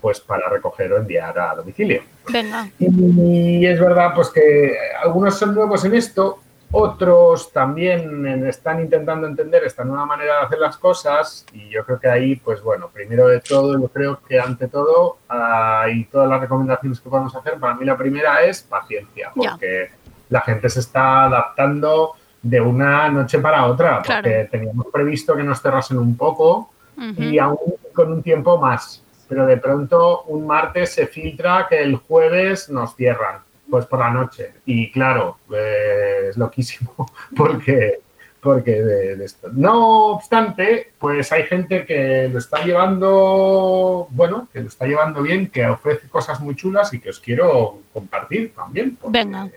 [0.00, 2.02] pues para recoger o enviar a domicilio.
[2.32, 2.70] Venga.
[2.78, 6.38] Y es verdad pues que algunos son nuevos en esto,
[6.72, 11.84] otros también en- están intentando entender esta nueva manera de hacer las cosas y yo
[11.84, 16.04] creo que ahí, pues bueno, primero de todo, yo creo que ante todo ah, y
[16.04, 19.90] todas las recomendaciones que podemos hacer, para mí la primera es paciencia, porque
[20.30, 24.48] la gente se está adaptando de una noche para otra, porque Claro.
[24.50, 26.70] teníamos previsto que nos cerrasen un poco
[27.16, 29.02] y aún con un tiempo más.
[29.28, 33.40] Pero de pronto un martes se filtra que el jueves nos cierran,
[33.72, 34.52] pues por la noche.
[34.66, 38.00] Y claro, eh, es loquísimo porque,
[38.38, 39.48] porque de, de esto.
[39.50, 45.48] No obstante, pues hay gente que lo está llevando, bueno, que lo está llevando bien,
[45.48, 48.98] que ofrece cosas muy chulas y que os quiero compartir también.
[49.08, 49.48] Venga.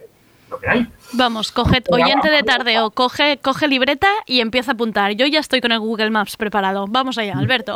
[0.50, 0.88] Lo que hay.
[1.12, 5.12] Vamos, coge, oyente de tardeo, coge, coge libreta y empieza a apuntar.
[5.12, 6.86] Yo ya estoy con el Google Maps preparado.
[6.88, 7.76] Vamos allá, Alberto.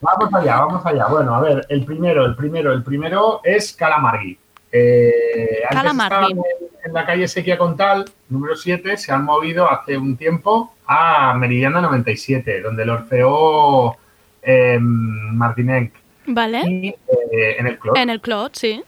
[0.00, 1.06] Vamos allá, vamos allá.
[1.08, 4.38] Bueno, a ver, el primero, el primero, el primero es Calamargui.
[4.76, 5.92] Eh, antes
[6.30, 6.42] en,
[6.84, 11.80] en la calle Sequia Contal, número 7, se han movido hace un tiempo a Meridiana
[11.80, 13.96] 97, donde lo orfeó
[14.42, 15.92] eh, Martinenc.
[16.26, 16.60] ¿Vale?
[16.68, 17.96] Y eh, en el club.
[17.96, 18.82] En el Clot, sí.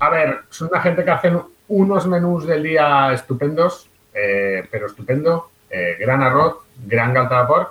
[0.00, 5.50] A ver, son una gente que hacen unos menús del día estupendos, eh, pero estupendo.
[5.70, 7.70] eh, gran arroz, gran galta de porc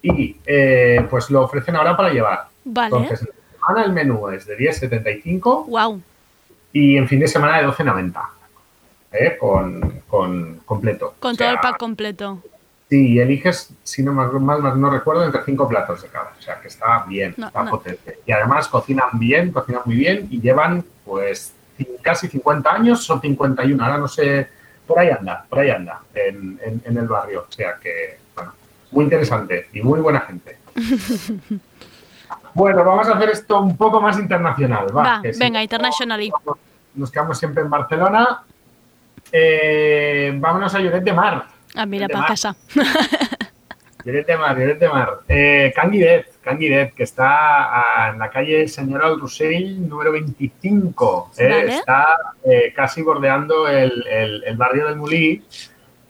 [0.00, 0.36] y
[1.10, 2.46] pues lo ofrecen ahora para llevar.
[2.64, 2.86] Vale.
[2.96, 6.00] Entonces, en semana el menú es de 10,75 Wow.
[6.74, 8.22] Y en fin de semana de 12,90.
[9.12, 9.36] ¿eh?
[9.40, 11.14] Con, con completo.
[11.20, 12.42] Con O todo el pack completo.
[12.90, 16.32] Sí, y eliges, si no mal, mal- no recuerdo, entre cinco platos de cada.
[16.38, 17.70] O sea, que está bien, No, está no.
[17.70, 18.18] potente.
[18.26, 21.54] Y además cocinan bien, cocinan muy bien y llevan, pues,
[22.02, 23.82] casi 50 años, son 51.
[23.82, 24.48] Ahora no sé,
[24.86, 27.46] por ahí anda, por ahí anda, en, en- en el barrio.
[27.48, 28.52] O sea que, bueno,
[28.90, 30.58] muy interesante y muy buena gente.
[32.54, 34.86] Bueno, vamos a hacer esto un poco más internacional.
[34.96, 35.02] Va,
[35.38, 36.32] venga, internationally.
[36.94, 38.42] Nos quedamos siempre en Barcelona.
[39.32, 41.46] Eh, vámonos a Lloret de Mar.
[41.74, 42.54] Ah, mira, para casa.
[44.04, 45.20] Lloret de Mar, Lloret de Mar.
[45.26, 51.30] Eh, Can Guidet, Can Guidet, que está en la calle Señora del Rossell, número 25.
[51.38, 51.74] eh, Vale.
[51.74, 52.06] Está
[52.44, 55.42] eh, casi bordeando el, el- el barrio del Mulí,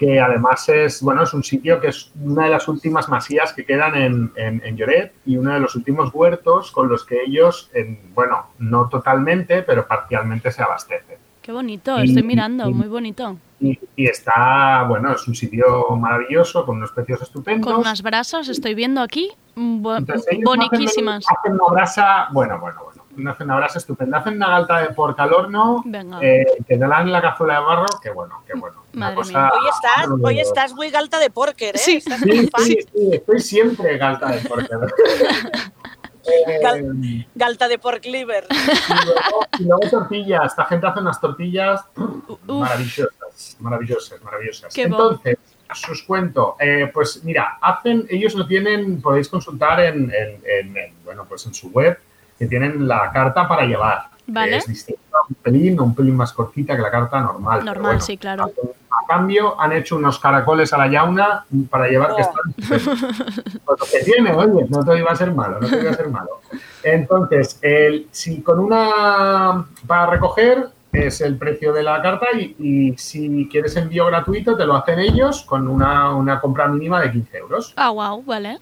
[0.04, 3.64] que además es, bueno, es un sitio que es una de las últimas masías que
[3.64, 7.70] quedan en, en, en Lloret y uno de los últimos huertos con los que ellos,
[7.72, 11.16] en- bueno, no totalmente, pero parcialmente se abastecen.
[11.40, 13.36] Qué bonito, Y- estoy mirando, y- muy bonito.
[13.60, 17.70] Y, y está, bueno, es un sitio maravilloso, con unos precios estupendos.
[17.72, 21.24] Con unas brasas, estoy viendo aquí, Entonces, ellos boniquísimas.
[21.24, 22.93] Hacen, hacen una brasa, bueno, bueno, bueno,
[23.28, 24.18] hacen una brasa estupenda.
[24.18, 25.82] Hacen una galta de porca al horno,
[26.20, 28.82] eh, que te dan en la cazuela de barro, que bueno, que bueno.
[28.92, 29.50] Madre cosa- mía.
[29.60, 31.78] Hoy estás, hoy estás muy galta de porker, ¿eh?
[31.78, 31.96] Sí.
[31.96, 32.62] Estás Sí, muy fan.
[32.64, 34.78] sí, sí, estoy siempre galta de porca.
[36.26, 38.46] Eh, Gal- Galta de pork liver.
[38.50, 40.46] y, luego, y luego tortillas.
[40.46, 44.72] Esta gente hace unas tortillas Uf, maravillosas, maravillosas, maravillosas.
[44.72, 44.92] Qué bon.
[45.22, 45.38] Entonces,
[45.90, 50.94] os cuento, eh, pues mira, hacen, ellos lo tienen, podéis consultar en, en- en- en,
[51.04, 51.98] bueno, pues en su web,
[52.38, 54.04] que tienen la carta para llevar.
[54.26, 54.56] Vale.
[54.56, 57.64] Es distinta un pelín, un pelín más cortita que la carta normal.
[57.64, 58.44] Normal, bueno, sí, claro.
[58.90, 62.24] A cambio, han hecho unos caracoles a la yauna para llevar que Oh.
[62.24, 62.54] están.
[62.68, 62.86] Pues
[63.80, 66.08] lo que tiene, oye, no te iba a ser malo, no te iba a ser
[66.08, 66.40] malo.
[66.82, 72.96] Entonces, el, si con una para recoger es el precio de la carta y, y
[72.98, 77.36] si quieres envío gratuito te lo hacen ellos con una, una compra mínima de 15
[77.38, 77.72] euros.
[77.76, 78.58] Ah, wow, vale.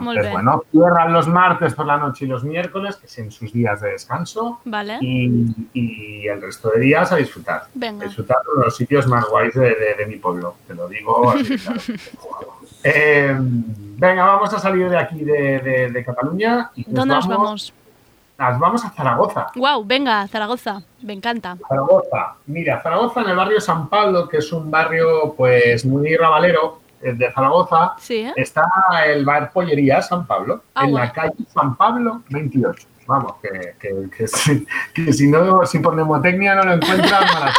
[0.00, 3.52] Molt Entonces, bueno, cierran los martes por la noche y los miércoles, que son sus
[3.52, 4.98] días de descanso, Vale.
[5.00, 7.66] y, y el resto de días a disfrutar.
[7.74, 8.04] Venga.
[8.06, 11.56] Disfrutar de los sitios más guays de, de- de mi pueblo, te lo digo así,
[11.58, 12.56] claro.
[12.82, 16.70] Eh, venga, vamos a salir de aquí de, Cataluña.
[16.74, 17.72] Y ¿Dónde nos vamos?
[18.36, 19.46] Nos vamos a Zaragoza.
[19.54, 21.56] Wow, venga, Zaragoza, me encanta.
[21.68, 22.34] Zaragoza.
[22.46, 26.83] Mira, Zaragoza en el barrio San Pablo, que es un barrio pues muy rabalero eh,
[27.12, 28.32] de Zaragoza, Sí, ¿eh?
[28.36, 28.64] está
[29.06, 31.04] el bar Pollería San Pablo, Ah, en bueno.
[31.06, 32.88] la calle San Pablo 28.
[33.06, 37.52] Vamos, que, que- que si, que si no, si por mnemotecnia no lo encuentran, mal.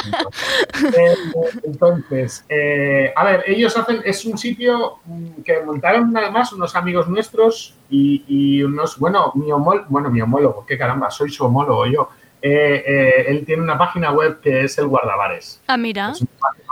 [0.97, 1.15] Eh,
[1.63, 7.07] entonces, eh, a ver, ellos hacen, es un sitio mm, que montaron además unos amigos
[7.07, 11.85] nuestros y, y unos, bueno, mi homólogo, bueno, mi homólogo, qué caramba, soy su homólogo
[11.85, 12.09] yo.
[12.41, 15.61] Eh, eh, él tiene una página web que es el Guardabares.
[15.67, 16.11] Ah, mira.
[16.11, 16.29] Es una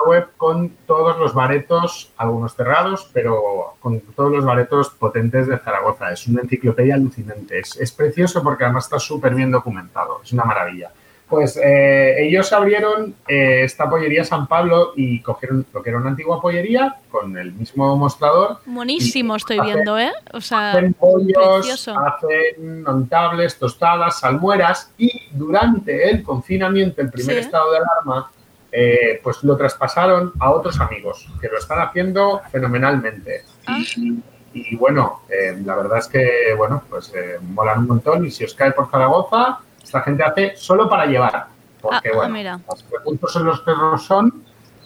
[0.08, 6.12] web con todos los baretos, algunos cerrados, pero con todos los baretos potentes de Zaragoza.
[6.12, 7.60] Es una enciclopedia alucinante.
[7.60, 10.20] Es, es precioso porque además está súper bien documentado.
[10.24, 10.92] Es una maravilla.
[11.30, 16.10] Pues eh, ellos abrieron eh, esta pollería San Pablo y cogieron lo que era una
[16.12, 20.12] antigua pollería con el mismo mostrador Buenísimo estoy Hacen- viendo, ¿eh?
[20.34, 21.34] O sea, hacen pollos,
[21.66, 21.96] precioso.
[21.98, 27.42] hacen nontables, tostadas, salmueras y durante el confinamiento, el primer Sí.
[27.42, 28.30] estado de alarma,
[28.76, 33.44] eh, pues lo traspasaron a otros amigos que lo están haciendo fenomenalmente.
[33.68, 33.78] Ah.
[33.96, 34.22] Y,
[34.54, 38.44] y bueno, eh, la verdad es que, bueno, pues eh, molan un montón y si
[38.44, 41.48] os cae por Zaragoza, esta gente hace solo para llevar.
[41.82, 42.60] porque Ah, bueno, mira.
[42.68, 44.44] los recursos en los perros son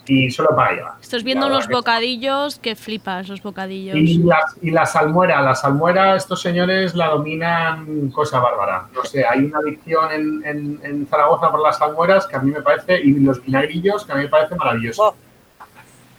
[0.08, 0.92] y solo para llevar.
[1.00, 3.94] Estás viendo unos que- bocadillos que flipas, los bocadillos.
[3.96, 8.86] Y la, y la salmuera, la salmuera, estos señores la dominan cosa bárbara.
[8.94, 12.50] No sé, hay una adicción en, en- en Zaragoza por las salmueras que a mí
[12.50, 15.14] me parece, y los vinagrillos que a mí me parece maravilloso.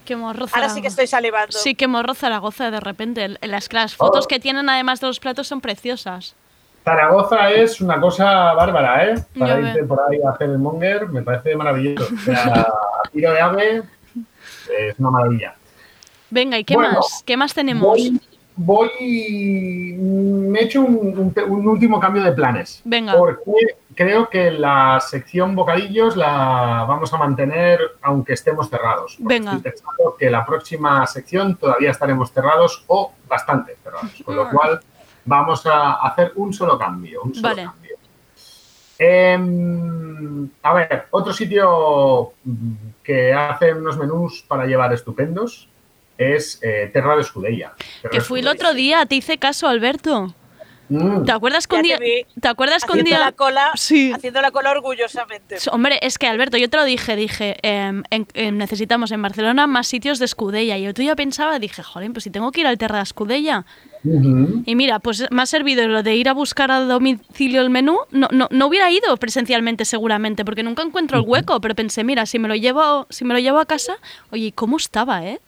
[0.06, 0.76] Qué morro Ahora Zaragoza.
[0.76, 1.52] sí que estoy salivando.
[1.52, 3.38] Sí, qué morro Zaragoza de repente.
[3.42, 4.28] Las, las fotos Oh.
[4.28, 6.36] que tienen además de los platos son preciosas.
[6.84, 9.16] Zaragoza es una cosa bárbara, ¿eh?
[9.38, 12.08] Para irte por ahí a hacer el monger me parece maravilloso.
[12.14, 12.68] O sea,
[13.12, 13.84] tiro de ave
[14.78, 15.56] es una maravilla.
[16.30, 17.24] Venga, ¿y qué Bueno, más?
[17.26, 17.84] ¿Qué más tenemos?
[17.84, 18.20] Voy,
[18.56, 20.96] voy, me he hecho un,
[21.36, 22.82] un- un último cambio de planes.
[22.86, 23.18] Venga.
[23.18, 23.42] Porque
[23.96, 29.16] creo que la sección bocadillos la vamos a mantener aunque estemos cerrados.
[29.20, 29.54] Venga.
[29.54, 34.12] Estoy pensando que la próxima sección todavía estaremos cerrados o bastante cerrados.
[34.24, 34.50] Con lo Ah.
[34.52, 34.80] cual
[35.30, 37.22] vamos a hacer un solo cambio.
[37.24, 37.64] Un solo Vale.
[37.66, 37.96] cambio.
[38.98, 42.72] Em, a ver, otro sitio mm,
[43.04, 45.70] que hace unos menús para llevar estupendos
[46.18, 47.74] es eh, Terra de Escudella.
[48.02, 50.34] Terra Que fui el otro día, te hice caso, Alberto.
[50.90, 51.24] Mm.
[51.24, 51.98] ¿Te acuerdas que un Ya día...
[51.98, 53.20] te vi ¿Te acuerdas haciendo día...
[53.20, 54.12] la cola, Sí.
[54.12, 55.58] haciendo la cola orgullosamente.
[55.72, 59.66] Hombre, es que Alberto, yo te lo dije, dije, em, en- em, necesitamos en Barcelona
[59.68, 60.78] más sitios de Escudella.
[60.78, 63.04] Y yo tú ya pensaba, dije, joder, pues si tengo que ir al Terra de
[63.04, 63.66] Escudella.
[64.04, 67.98] Y mira, pues me ha servido lo de ir a buscar a domicilio el menú.
[68.12, 72.26] No, no, no hubiera ido presencialmente seguramente, porque nunca encuentro el hueco, pero pensé, mira,
[72.26, 73.98] si me lo llevo, si me lo llevo a casa,
[74.32, 75.40] oye, ¿y ¿cómo estaba, eh?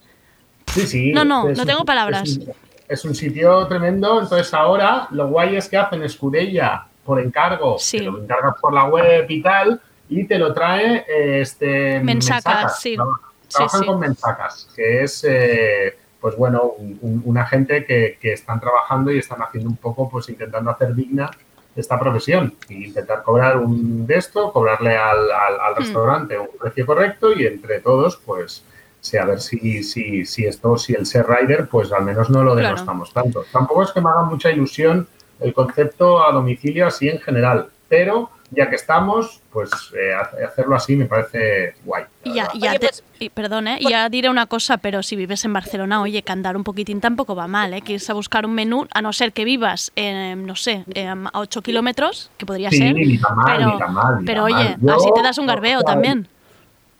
[0.67, 1.11] Sí, sí.
[1.13, 2.27] No, no, no un- tengo palabras.
[2.29, 2.53] Es un,
[2.89, 4.21] es un sitio tremendo.
[4.21, 7.77] Entonces ahora lo guay es que hacen Escudella por encargo.
[7.79, 7.99] Sí.
[7.99, 9.79] Que lo encargas por la web y tal.
[10.09, 12.95] Y te lo trae eh, este Mensacas, sí.
[12.95, 13.11] Traba-
[13.47, 13.85] Sí, Trabajan sí.
[13.87, 19.11] con Mensacas, que es eh, pues bueno, un- un- una gente que, que están trabajando
[19.11, 21.29] y están haciendo un poco, pues intentando hacer digna
[21.75, 22.53] esta profesión.
[22.69, 25.77] Y intentar cobrar un de esto, cobrarle al, al- al Hmm.
[25.77, 28.63] restaurante un precio correcto y entre todos, pues
[28.99, 32.43] sí, a ver si, si, si esto, si el ser rider, pues al menos no
[32.43, 32.67] lo Claro.
[32.67, 33.43] denostamos tanto.
[33.51, 35.07] Tampoco es que me haga mucha ilusión
[35.39, 40.75] el concepto a domicilio así en general, pero ya que estamos, pues eh, ha- hacerlo
[40.75, 42.03] así me parece guay.
[42.25, 43.79] Y ya, y ya Oye, te- pues- y perdón, ¿eh?
[43.87, 47.35] Ya diré una cosa, pero si vives en Barcelona, oye, que andar un poquitín tampoco
[47.35, 47.81] va mal, ¿eh?
[47.81, 51.27] Que irse a buscar un menú, a no ser que vivas, en, no sé, em,
[51.27, 52.93] a 8 kilómetros, que podría Sí, ser.
[52.93, 54.77] ni tan mal, pero, ni tan mal, ni pero tan oye, mal.
[54.81, 56.27] Yo, así te das un garbeo o sea, también.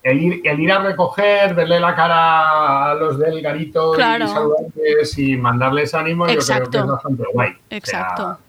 [0.04, 4.26] El ir, el ir a recoger, verle la cara a los del garito Claro.
[4.26, 6.72] y saludarles y mandarles ánimo, yo creo Exacto.
[6.72, 7.52] que es bastante guay.
[7.52, 8.40] O sea, Exacto.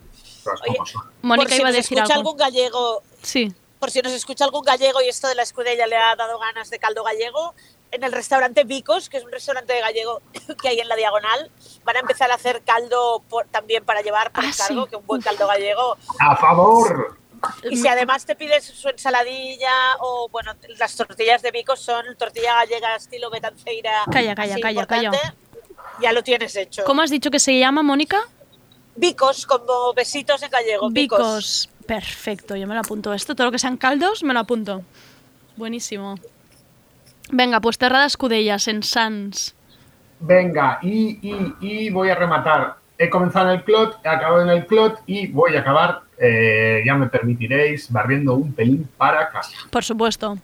[0.68, 0.76] Oye.
[1.22, 2.30] Mónica por si iba a decir escucha algo.
[2.30, 3.52] algún gallego, Sí.
[3.78, 6.70] por si nos escucha algún gallego y esto de la escudella le ha dado ganas
[6.70, 7.54] de caldo gallego,
[7.90, 10.20] en el restaurante Vicos, que es un restaurante gallego
[10.62, 11.50] que hay en la diagonal,
[11.84, 14.90] van a empezar a hacer caldo por- también para llevar por Ah, encargo, sí.
[14.90, 15.96] que un buen caldo gallego.
[16.18, 17.18] ¡A favor!
[17.68, 22.54] Y si además te pides su ensaladilla o, bueno, las tortillas de Vicos son tortilla
[22.54, 24.04] gallega estilo betanceira.
[24.12, 25.10] Calla, calla, calla, calla.
[26.00, 26.84] Ya lo tienes hecho.
[26.84, 28.20] ¿Cómo has dicho que se llama, Mónica?
[28.96, 30.90] Vicos, como besitos en gallego.
[30.90, 31.18] Vicos.
[31.18, 31.68] Bicos.
[31.86, 33.12] Perfecto, yo me lo apunto.
[33.12, 34.82] Esto, todo lo que sean caldos, me lo apunto.
[35.56, 36.16] Buenísimo.
[37.30, 39.54] Venga, pues Terra de Escudellas en Sans.
[40.20, 42.76] Venga, y, y, y voy a rematar.
[42.98, 46.82] He comenzado en el clot, he acabado en el clot y voy a acabar, eh,
[46.86, 49.56] ya me permitiréis, barriendo un pelín para casa.
[49.70, 50.38] Por supuesto.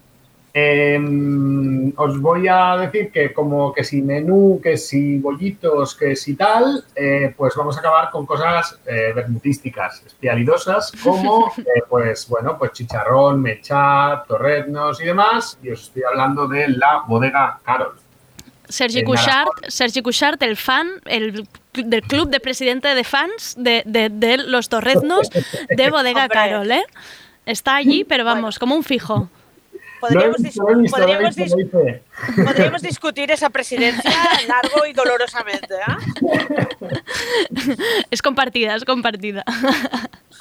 [0.60, 6.34] Eh, os voy a decir que como que si menú, que si bollitos, que si
[6.34, 12.56] tal, eh, pues vamos a acabar con cosas eh, bermutísticas, espialidosas, como eh, pues bueno,
[12.58, 15.58] pues chicharrón, mechá, torreznos y demás.
[15.62, 17.94] Y os estoy hablando de la bodega Carol.
[18.68, 23.82] Sergi En Cushart, Sergi Cushart, el fan el, del club de presidente de fans de,
[23.86, 26.28] de- de los torreznos de Bodega.
[26.28, 26.84] Carol, ¿eh?
[27.46, 29.30] Está allí, pero vamos, como un fijo.
[30.00, 34.10] Podríamos, dis- podríamos dis- discutir esa presidencia
[34.46, 35.74] largo y dolorosamente.
[35.74, 36.98] ¿eh?
[38.10, 39.44] Es compartida, es compartida.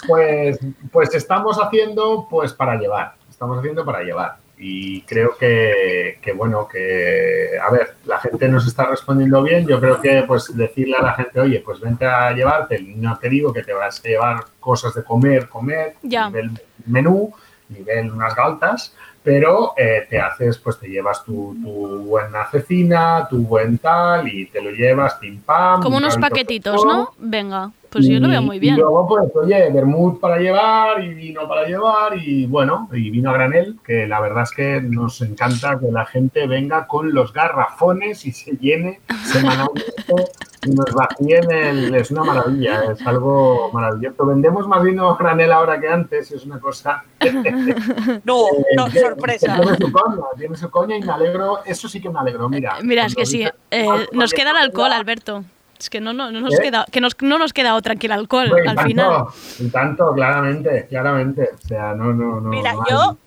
[0.08, 0.60] Pues,
[0.92, 4.38] pues estamos haciendo pues para llevar, estamos haciendo para llevar.
[4.60, 9.68] Y creo que, que, bueno, que, a ver, la gente nos está respondiendo bien.
[9.68, 12.80] Yo creo que, pues, decirle a la gente, oye, pues vente a llevarte.
[12.82, 16.26] No te digo que te vas a llevar cosas de comer, comer, Ya.
[16.30, 16.50] nivel
[16.88, 17.32] menú,
[17.70, 18.96] nivel unas galtas,
[19.28, 21.70] pero eh, te haces, pues te llevas tu, tu
[22.06, 25.82] buena cecina, tu buen tal, y te lo llevas pim pam.
[25.82, 26.86] Como un unos paquetitos.
[26.86, 27.12] ¿no?
[27.18, 27.72] Venga.
[27.90, 28.76] Pues yo lo veo muy bien.
[28.76, 33.30] Y luego, pues, oye, vermut para llevar y vino para llevar y bueno, y vino
[33.30, 37.32] a granel, que la verdad es que nos encanta que la gente venga con los
[37.34, 40.32] garrafones y se llene semanalmente
[40.66, 41.96] y nos vacíen el...
[41.96, 44.26] Es una maravilla, es algo maravilloso.
[44.26, 47.04] Vendemos más vino a granel ahora que antes, es una cosa...
[48.24, 48.44] No,
[48.76, 49.56] no, que- sorpresa.
[49.56, 52.50] que Tiene su coña, tiene su coña y me alegro, eso sí que me alegro,
[52.50, 52.78] mira.
[52.84, 53.48] Mira, es que sí.
[53.72, 55.44] eh, nos queda el alcohol, Alberto.
[55.80, 56.64] Es que no, no, no nos ¿Eh?
[56.64, 59.26] queda, que nos, no nos queda otra que el alcohol y al tanto, final.
[59.60, 61.50] y tanto, claramente, claramente.
[61.54, 62.50] O sea, no, no, no.
[62.50, 63.18] Mira, no yo,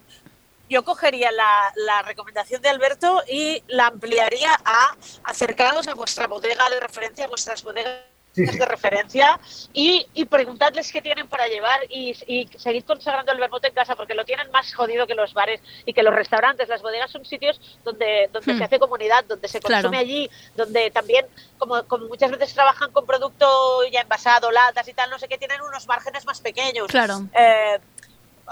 [0.68, 6.68] yo cogería la, la recomendación de Alberto y la ampliaría a acercaros a vuestra bodega
[6.70, 8.58] de referencia, a vuestras bodegas Sí, sí.
[8.58, 9.40] de referencia
[9.72, 13.96] y, y preguntadles qué tienen para llevar y, y seguid consagrando el vermut en casa
[13.96, 16.68] porque lo tienen más jodido que los bares y que los restaurantes.
[16.68, 18.58] Las bodegas son sitios donde, donde Hmm.
[18.58, 19.82] se hace comunidad, donde se Claro.
[19.82, 21.26] consume allí, donde también,
[21.58, 25.36] como, como muchas veces trabajan con producto ya envasado, latas y tal, no sé qué,
[25.36, 26.86] tienen unos márgenes más pequeños.
[26.86, 27.26] Claro.
[27.36, 27.80] Eh,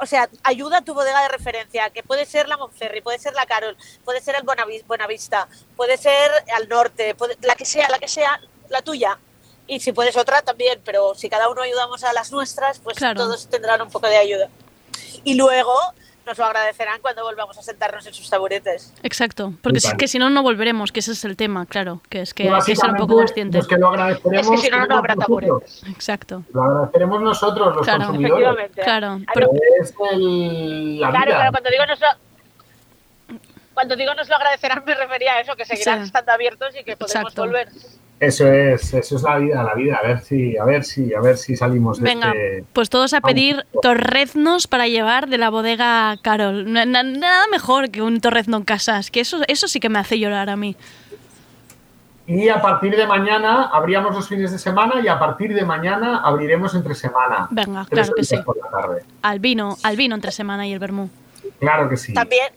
[0.01, 3.35] o sea, ayuda a tu bodega de referencia, que puede ser la Monferri, puede ser
[3.35, 7.89] la Carol, puede ser el Buenavi- Buenavista, puede ser al norte, puede- la que sea,
[7.89, 9.19] la que sea, la tuya.
[9.69, 13.21] Y si puedes otra también, pero si cada uno ayudamos a las nuestras, pues Claro.
[13.23, 14.49] todos tendrán un poco de ayuda.
[15.25, 15.75] Y luego
[16.27, 18.93] nos lo agradecerán cuando volvamos a sentarnos en sus taburetes.
[19.03, 19.53] Exacto.
[19.63, 22.01] Porque si, que si no, no volveremos, que ese es el tema, claro.
[22.11, 23.59] Que es que hay que ser un poco básicamente consciente.
[23.59, 24.47] Los que lo agradeceremos.
[24.47, 25.83] Es que si no, no habrá nosotros.
[25.89, 26.43] Exacto.
[26.53, 28.47] Lo agradeceremos nosotros, los Claro, consumidores.
[28.59, 28.83] Efectivamente.
[28.83, 29.21] Claro.
[29.35, 29.51] Pero,
[29.83, 31.35] Es el, la Claro, vida.
[31.37, 32.07] claro, cuando digo nos lo,
[33.75, 36.07] cuando digo nos lo agradecerán me refería a eso, que seguirán Sí.
[36.07, 37.43] estando abiertos y que podremos Exacto.
[37.43, 37.69] volver.
[38.21, 40.01] Eso es, eso es la vida, la vida.
[40.03, 42.65] A ver si, a ver si, a ver si salimos de venga, este.
[42.73, 46.71] pues todos a pedir torreznos para llevar de la bodega Carol.
[46.73, 48.99] Na- na- nada mejor que un torrezno en casa.
[48.99, 50.75] Es que eso, eso sí que me hace llorar a mí.
[52.27, 56.21] Y a partir de mañana abríamos los fines de semana y a partir de mañana
[56.23, 57.47] abriremos entre semana.
[57.51, 58.37] Venga, claro que sí.
[58.45, 59.03] por la tarde.
[59.23, 61.09] Al vino, al vino entre semana y el vermú.
[61.61, 62.13] Claro que sí.
[62.13, 62.49] También,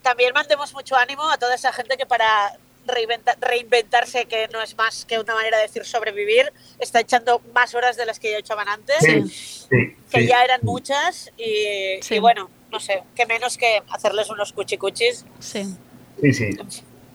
[0.00, 2.52] también mandemos mucho ánimo a toda esa gente que para
[2.88, 7.74] reinventa- reinventarse, que no es más que una manera de decir sobrevivir, está echando más
[7.74, 10.26] horas de las que ya echaban antes, Sí, sí, que sí.
[10.26, 12.16] ya eran muchas y, Sí.
[12.16, 15.24] y bueno, no sé, que menos que hacerles unos cuchicuchis.
[15.38, 15.64] Sí,
[16.20, 16.50] Sí, sí.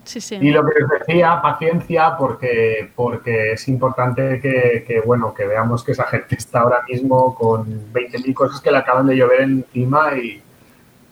[0.04, 0.38] sí, sí.
[0.40, 5.84] Y lo que os decía, paciencia, porque, porque es importante que, que, bueno, que veamos
[5.84, 10.16] que esa gente está ahora mismo con 20.000 cosas que le acaban de llover encima
[10.16, 10.42] y,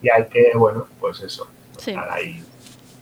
[0.02, 1.48] y hay que, bueno, pues eso.
[1.78, 1.90] Sí.
[1.90, 2.42] estar ahí.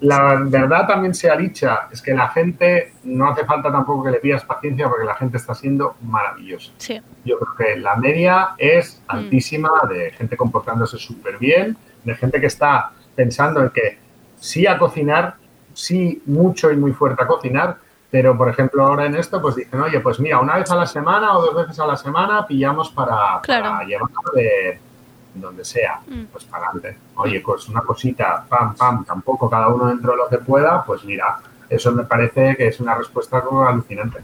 [0.01, 4.19] La verdad también sea dicha, es que la gente, no hace falta tampoco que le
[4.19, 6.73] pidas paciencia porque la gente está siendo maravillosa.
[6.79, 12.41] Sí, Yo creo que la media es altísima de gente comportándose súper bien, de gente
[12.41, 13.99] que está pensando en que
[14.39, 15.35] sí a cocinar,
[15.75, 17.77] sí mucho y muy fuerte a cocinar,
[18.11, 20.87] pero por ejemplo ahora en esto pues dicen, oye, pues mira, una vez a la
[20.87, 23.65] semana o dos veces a la semana pillamos para, Claro.
[23.71, 24.81] para llevar de
[25.35, 26.25] donde sea, Mm.
[26.33, 26.99] pues para adelante.
[27.17, 31.05] Oye, pues una cosita, pam, pam, tampoco cada uno dentro de lo que pueda, pues
[31.05, 34.19] mira, eso me parece que es una respuesta como alucinante.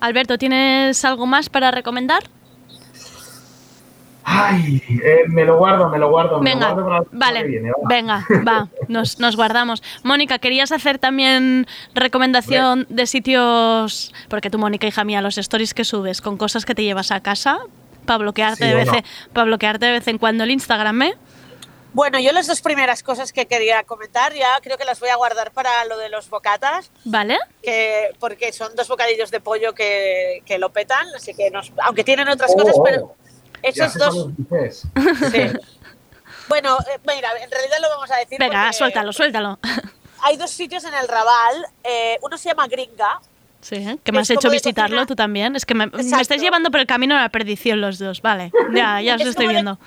[0.00, 2.22] Alberto, ¿tienes algo más para recomendar?
[4.26, 6.40] Ay, eh, me lo guardo, me lo guardo.
[6.40, 7.76] me lo Venga, guardo para vale, viene, va.
[7.88, 9.82] venga, va, nos, nos guardamos.
[10.02, 14.14] Mónica, ¿querías hacer también recomendación de sitios?
[14.28, 17.20] Porque tú, Mónica, hija mía, los stories que subes con cosas que te llevas a
[17.20, 17.58] casa
[18.04, 19.06] para bloquearte, Sí, de, vez, bueno.
[19.32, 21.14] para bloquearte de vez en cuando el Instagram, ¿eh?
[21.92, 25.14] Bueno, yo las dos primeras cosas que quería comentar ya creo que las voy a
[25.16, 27.38] guardar para lo de los bocatas, ¿Vale?
[27.62, 32.02] que, porque son dos bocadillos de pollo que, que lo petan, así que nos, aunque
[32.02, 33.14] tienen otras Oh, cosas, oh, pero
[33.62, 34.26] esos dos...
[35.30, 35.50] Sí.
[36.48, 38.38] Bueno, eh, mira, en realidad lo vamos a decir.
[38.38, 39.58] Venga, suéltalo, suéltalo.
[40.22, 41.64] Hay dos sitios en el Raval.
[41.84, 43.20] eh, uno se llama Gringa.
[43.64, 43.96] Sí, ¿eh?
[44.04, 45.06] que me has hecho visitarlo cocina.
[45.06, 45.56] tú también.
[45.56, 48.52] Es que me, me estáis llevando por el camino a la perdición los dos, vale.
[48.74, 49.78] Ya, ya os Es estoy de- viendo.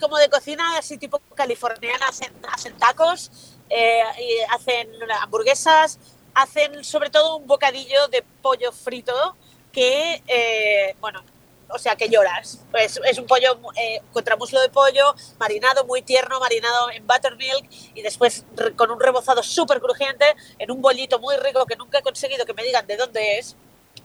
[0.00, 2.06] Como de cocina así tipo californiana.
[2.08, 3.32] Hacen, hacen tacos,
[3.70, 4.88] eh, y hacen
[5.20, 5.98] hamburguesas,
[6.34, 9.36] hacen sobre todo un bocadillo de pollo frito
[9.72, 11.22] que, eh, bueno,
[11.70, 12.60] o sea, que lloras.
[12.70, 17.68] Pues es un pollo eh, contra muslo de pollo, marinado muy tierno, marinado en buttermilk
[17.94, 18.44] y después
[18.76, 20.24] con un rebozado súper crujiente
[20.58, 23.56] en un bollito muy rico que nunca he conseguido que me digan de dónde es.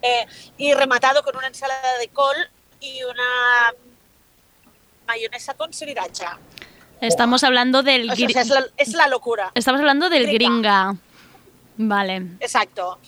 [0.01, 0.25] eh,
[0.57, 2.35] y rematado con una ensalada de col
[2.81, 3.73] y una
[5.07, 6.37] mayonesa con sriracha.
[7.01, 9.51] Estamos hablando del O sea, gri- es, la, es la locura.
[9.55, 10.37] Estamos hablando del Gringa.
[10.91, 10.95] gringa.
[11.77, 12.15] Vale.
[12.39, 12.99] Exacto.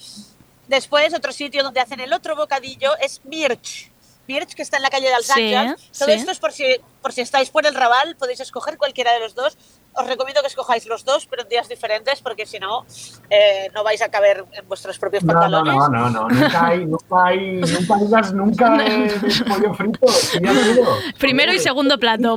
[0.67, 3.91] Después, otro sitio donde hacen el otro bocadillo es Mirch.
[4.27, 5.79] Mirch, que está en la calle de Alsanjas.
[5.79, 6.13] Sí, Todo sí.
[6.15, 6.63] esto es por si,
[7.01, 9.57] por si estáis por el Raval, podéis escoger cualquiera de los dos.
[9.97, 12.85] Os recomiendo que escojáis los dos, pero en días diferentes, porque si no,
[13.29, 15.75] eh, no vais a caber en vuestros propios No, no, pantalones.
[15.75, 18.77] no, no, no, nunca hay, nunca hay, nunca digas nunca
[19.47, 20.07] pollo frito,
[20.41, 20.97] ya digo.
[21.19, 22.35] Primero y segundo plato.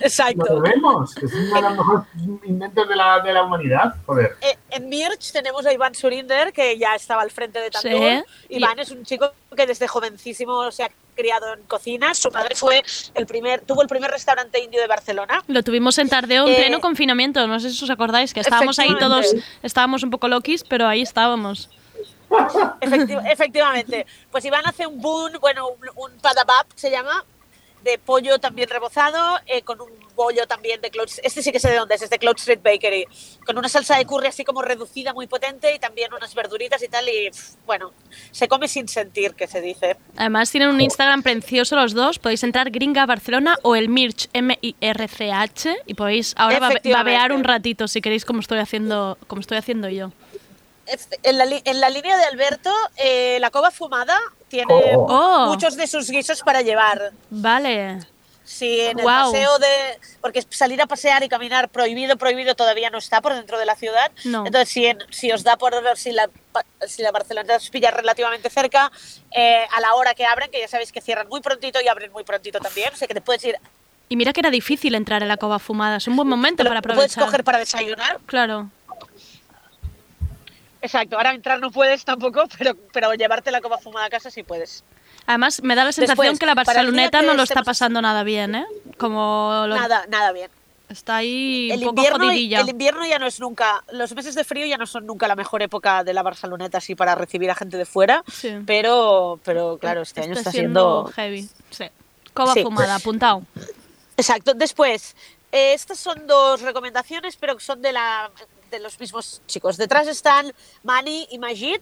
[0.00, 0.44] Exacto.
[0.56, 0.76] Lo que es
[1.32, 2.04] uno de los mejores
[2.44, 4.36] inventos de la, de la humanidad, joder.
[4.40, 8.24] Eh, en Mirch tenemos a Iván Surinder, que ya estaba al frente de Tandor.
[8.48, 8.54] Sí.
[8.56, 12.14] Iván es un chico que desde jovencísimo se ha criado en cocina.
[12.14, 12.84] Su padre fue
[13.14, 15.42] el primer, tuvo el primer restaurante indio de Barcelona.
[15.48, 18.78] Lo tuvimos en Tardeo en Eh, pleno confinamiento, no sé si os acordáis, que estábamos
[18.78, 21.68] ahí todos, estábamos un poco loquis, pero ahí estábamos.
[22.80, 24.06] Efecti- efectivamente.
[24.30, 27.24] Pues Iván hace un boon, bueno, un, un padabap se llama,
[27.86, 31.70] de pollo también rebozado, eh, con un bollo también de Cloud Este sí que sé
[31.70, 33.06] de dónde es, es de Cloud Street Bakery.
[33.46, 36.88] Con una salsa de curry así como reducida, muy potente, y también unas verduritas y
[36.88, 37.08] tal.
[37.08, 37.30] Y
[37.64, 37.92] bueno,
[38.32, 39.96] se come sin sentir, que se dice.
[40.16, 45.76] Además tienen un Instagram precioso los dos, podéis entrar Gringa Barcelona o el Mirch M-I-R-C-H
[45.86, 50.10] y podéis ahora babear un ratito si queréis como estoy haciendo, como estoy haciendo yo.
[50.86, 54.18] Este, En la, en la línea de Alberto, eh, la cova fumada
[54.48, 55.46] tiene Oh.
[55.48, 57.12] muchos de sus guisos para llevar.
[57.30, 57.98] Vale.
[58.44, 59.66] Sí, en el paseo de.
[60.20, 63.74] Porque salir a pasear y caminar prohibido, prohibido todavía no está por dentro de la
[63.74, 64.12] ciudad.
[64.24, 64.46] No.
[64.46, 65.74] Entonces, si, en- si os da por.
[65.96, 68.92] Si la, pa- si la Barcelona os pilla relativamente cerca,
[69.32, 72.12] eh, a la hora que abren, que ya sabéis que cierran muy prontito y abren
[72.12, 73.56] muy prontito también, o sea que te puedes ir.
[74.08, 76.76] Y mira que era difícil entrar en la cova fumada, es un buen momento para
[76.76, 77.24] Lo puedes aprovechar.
[77.24, 78.20] coger para desayunar.
[78.26, 78.70] Claro.
[80.86, 84.42] Exacto, ahora entrar no puedes tampoco, pero, pero llevarte la cova fumada a casa sí
[84.42, 84.84] puedes.
[85.26, 88.00] Además, me da la sensación Después, que la el Barceloneta que no lo está pasando
[88.00, 88.64] nada bien, ¿eh?
[88.96, 90.48] Como lo- Nada, nada bien.
[90.88, 92.60] está ahí El un poco invierno, jodidilla.
[92.60, 95.34] el invierno ya no es nunca, los meses de frío ya no son nunca la
[95.34, 98.52] mejor época de la Barceloneta así para recibir a gente de fuera, Sí.
[98.64, 101.06] pero, pero claro, este año está, siendo...
[101.16, 101.48] heavy.
[101.70, 101.86] Sí.
[102.32, 102.62] Cova Sí.
[102.62, 103.42] fumada, apuntado.
[104.16, 104.54] Exacto.
[104.54, 105.16] Después,
[105.50, 108.30] eh, estas son dos recomendaciones, pero que son de, la,
[108.70, 109.76] de los mismos chicos.
[109.76, 110.52] Detrás están
[110.82, 111.80] Mani y Majid.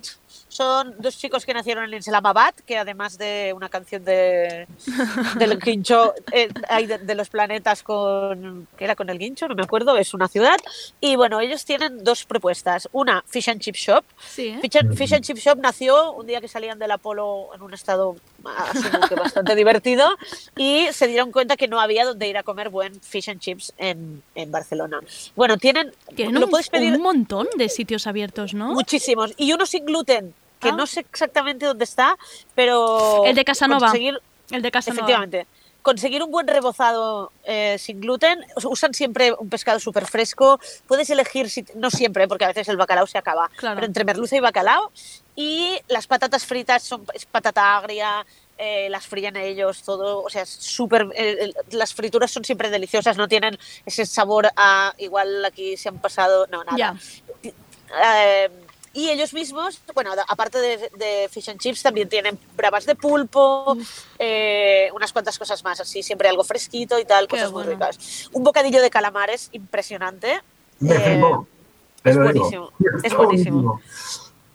[0.48, 4.66] Son dos chicos que nacieron en Islamabad, que además de una canción de
[5.38, 9.54] del guincho, eh, hay de, de los planetas con que era con el guincho, no
[9.54, 10.56] me acuerdo, es una ciudad.
[11.00, 12.88] Y bueno, ellos tienen dos propuestas.
[12.92, 14.04] Una, Fish and Chip Shop.
[14.18, 14.58] Sí, ¿eh?
[14.60, 17.74] Fish and, Fish and Chip Shop nació un día que salían del Apolo en un
[17.74, 20.16] estado así como que bastante divertido
[20.56, 23.72] y se dieron cuenta que no había donde ir a comer buen fish and chips
[23.78, 25.00] en, en Barcelona.
[25.36, 28.72] Bueno, tienen, Tienen lo un, puedes pedir un montón de sitios abiertos, ¿no?
[28.72, 30.72] muchísimos y uno sin gluten, que Ah.
[30.72, 32.16] no sé exactamente dónde está,
[32.54, 33.88] pero El de Casanova.
[33.88, 35.00] conseguir- El de Casanova.
[35.00, 35.46] Efectivamente.
[35.82, 40.58] Conseguir un buen rebozado eh, sin gluten, us- usan siempre un pescado súper fresco.
[40.86, 43.74] Puedes elegir, si, no siempre, porque a veces el bacalao se acaba, Claro.
[43.74, 44.90] pero entre merluza y bacalao.
[45.36, 48.24] Y las patatas fritas son es patata agria,
[48.56, 50.22] eh, las fríen ellos, todo.
[50.22, 51.08] O sea, es súper.
[51.14, 54.94] eh, las frituras son siempre deliciosas, no tienen ese sabor a.
[54.98, 56.46] Igual aquí se han pasado.
[56.50, 56.96] No, nada.
[57.42, 58.50] Eh,
[58.94, 63.76] y ellos mismos, bueno, aparte de, de fish and chips, también tienen bravas de pulpo,
[64.20, 68.28] eh, unas cuantas cosas más, así, siempre algo fresquito y tal, Qué cosas muy ricas.
[68.32, 70.40] Un bocadillo de calamares impresionante.
[70.78, 71.20] Me Eh,
[72.04, 72.70] es buenísimo,
[73.02, 73.80] es buenísimo.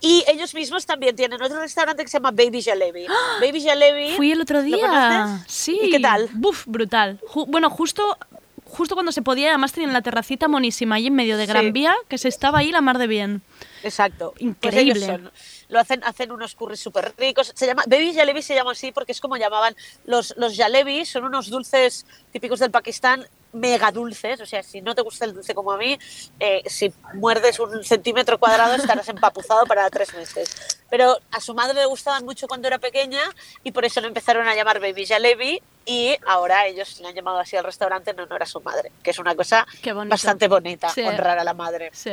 [0.00, 3.06] Y ellos mismos también tienen otro restaurante que se llama Baby Jalebi.
[3.40, 4.16] Baby Jalebi.
[4.16, 5.44] Fui el otro ¿lo día.
[5.46, 5.78] Sí.
[5.82, 6.28] ¿Y qué tal?
[6.32, 7.20] Buf, brutal.
[7.28, 8.16] Ju- bueno, justo
[8.64, 11.72] justo cuando se podía, además tenían la terracita monísima ahí en medio de Gran Sí.
[11.72, 13.42] Vía, que se estaba ahí la mar de bien.
[13.82, 14.30] Exacto.
[14.32, 14.92] Pues Increíble.
[14.92, 15.30] ellos son-
[15.70, 17.52] lo hacen, hacen unos curries súper ricos.
[17.54, 19.74] Se llama, Baby Jalebi se llama así porque es como llamaban
[20.04, 24.40] los, los jalebis, son unos dulces típicos del Pakistán, mega dulces.
[24.40, 25.98] O sea, si no te gusta el dulce como a mí,
[26.38, 30.78] eh, si muerdes un centímetro cuadrado estarás empapuzado para tres meses.
[30.90, 33.20] Pero a su madre le gustaban mucho cuando era pequeña
[33.62, 37.38] y por eso lo empezaron a llamar Baby Jalebi y ahora ellos le han llamado
[37.38, 39.66] así al restaurante en honor a su madre, que es una cosa
[40.06, 41.02] bastante bonita, Sí.
[41.02, 41.90] honrar a la madre.
[41.92, 42.10] Sí.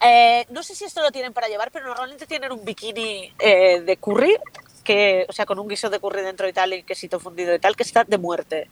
[0.00, 3.80] Eh, no sé si esto lo tienen para llevar, pero normalmente tienen un bikini eh,
[3.80, 4.36] de curry,
[4.84, 7.58] que, o sea, con un guiso de curry dentro y tal, y quesito fundido y
[7.58, 8.68] tal, que está de muerte.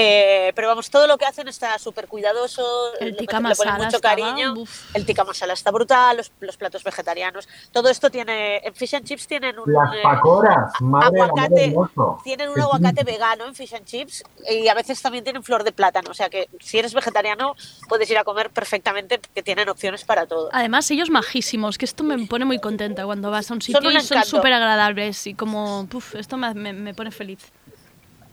[0.00, 2.62] Eh, pero vamos, todo lo que hacen está súper cuidadoso,
[3.00, 4.54] El le, tikka le ponen masala mucho estaba, cariño,
[4.94, 9.04] el tikka masala está brutal, los, los platos vegetarianos, todo esto tiene, en Fish and
[9.04, 9.72] Chips tienen un...
[9.72, 11.74] Las eh, pacoras, madre aguacate,
[12.22, 15.72] tienen un aguacate vegano en Fish and Chips y a veces también tienen flor de
[15.72, 17.54] plátano, o sea que si eres vegetariano
[17.88, 20.48] puedes ir a comer perfectamente, que tienen opciones para todo.
[20.52, 23.96] Además, ellos majísimos, que esto me pone muy contenta cuando vas a un sitio un
[23.96, 27.50] y son súper agradables y como, puf, esto me, me- me pone feliz.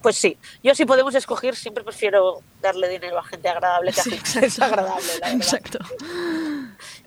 [0.05, 4.03] Pues sí, yo si podemos escoger siempre prefiero darle dinero a gente agradable que a
[4.03, 5.35] Sí, gente desagradable, la verdad.
[5.35, 5.79] Exacto.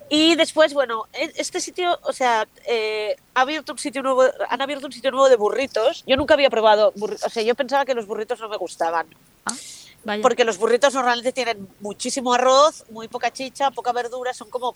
[0.09, 4.61] Y después, bueno, e- este sitio, o sea, eh, ha abierto un sitio nuevo, han
[4.61, 6.03] abierto un sitio nuevo de burritos.
[6.05, 9.07] Yo nunca había probado burritos, o sea, yo pensaba que los burritos no me gustaban.
[9.45, 9.55] Ah.
[10.03, 10.21] Vaya.
[10.21, 14.73] porque los burritos normalmente tienen muchísimo arroz, muy poca chicha, poca verdura, son como,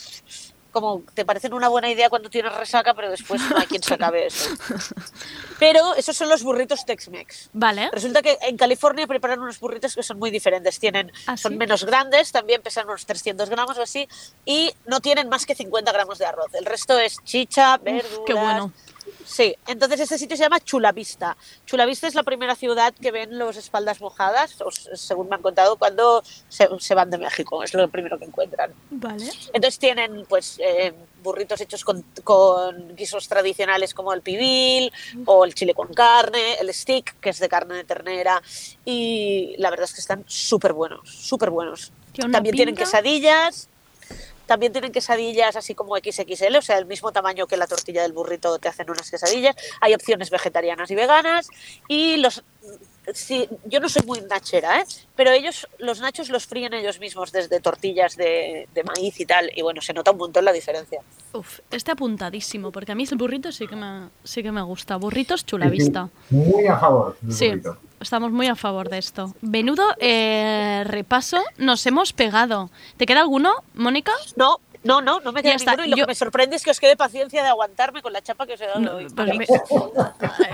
[0.74, 3.94] como te parecen una buena idea cuando tienes resaca, pero después no hay quien se
[3.94, 4.50] acabe eso.
[5.60, 7.52] Pero esos son los burritos Tex-Mex.
[7.54, 7.90] Vale.
[7.92, 10.80] Resulta que en California preparan unos burritos que son muy diferentes.
[10.80, 14.10] Tienen, ¿Ah, son menos grandes, también pesan unos 300 gramos o así,
[14.44, 16.54] y no tienen más que 50 gramos de arroz.
[16.54, 18.20] El resto es chicha, verduras.
[18.26, 18.74] qué bueno.
[19.26, 21.38] Sí, entonces este sitio se llama Chulavista.
[21.66, 24.56] Chulavista es la primera ciudad que ven los espaldas mojadas,
[24.96, 27.64] según me han contado, cuando se, se van de México.
[27.64, 28.72] Es lo primero que encuentran.
[28.92, 29.26] Vale.
[29.54, 30.94] Entonces tienen pues eh,
[31.24, 34.92] burritos hechos con, con guisos tradicionales como el pibil
[35.26, 38.42] o el chile con carne, el stick, que es de carne de ternera.
[38.86, 41.92] Y la verdad es que están súper buenos, súper buenos.
[42.32, 43.70] También tienen quesadillas.
[44.46, 48.14] También tienen quesadillas así como XXL, o sea, el mismo tamaño que la tortilla del
[48.14, 49.56] burrito te hacen unas quesadillas.
[49.82, 51.48] Hay opciones vegetarianas y veganas.
[51.88, 52.44] Y los.
[53.14, 54.86] Sí, yo no soy muy nachera, ¿eh?
[55.16, 59.52] pero ellos, los nachos los fríen ellos mismos desde tortillas de, de maíz y tal.
[59.56, 61.02] Y bueno, se nota un montón la diferencia.
[61.34, 64.96] Uf, este apuntadísimo, porque a mí el burrito sí que me, sí que me gusta.
[64.96, 66.10] Burritos chula vista.
[66.30, 67.18] Muy a favor.
[67.22, 67.78] del Sí, burrito.
[68.00, 69.34] estamos muy a favor de esto.
[69.42, 72.70] Menudo eh, repaso nos hemos pegado.
[72.98, 74.14] ¿Te queda alguno, Mónica?
[74.38, 75.86] No, no, no, no me queda ninguno.
[75.86, 78.22] Y lo yo- que me sorprende es que os quede paciencia de aguantarme con la
[78.22, 79.08] chapa que os he dado hoy.
[79.16, 79.46] Pues mi-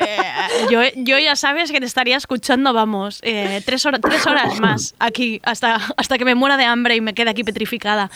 [0.02, 0.18] Eh,
[0.70, 4.96] yo, yo ya sabes que te estaría escuchando, vamos, eh, tres, horas, tres horas más
[5.00, 8.10] aquí, hasta, hasta que me muera de hambre y me quede aquí petrificada.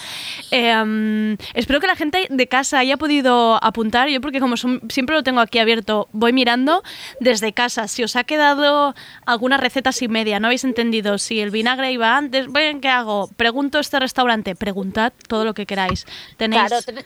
[0.51, 4.81] Eh, mm, espero que la gente de casa haya podido apuntar, yo porque como son-
[4.89, 6.83] siempre lo tengo aquí abierto, voy mirando
[7.19, 7.87] desde casa.
[7.87, 8.95] Si os ha quedado
[9.25, 12.47] alguna receta sin media, no habéis entendido si el vinagre iba antes,
[12.81, 13.29] ¿qué hago?
[13.37, 16.02] Pregunto este restaurante, preguntad todo lo que queráis.
[16.37, 16.63] Tenéis...
[16.67, 17.05] Claro, ten-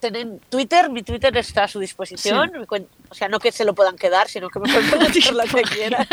[0.00, 2.52] ten- Twitter, mi Twitter está a su disposición.
[3.10, 5.62] O sea, no que se lo puedan quedar, sino que me pueden preguntar lo que
[5.62, 6.06] quieran.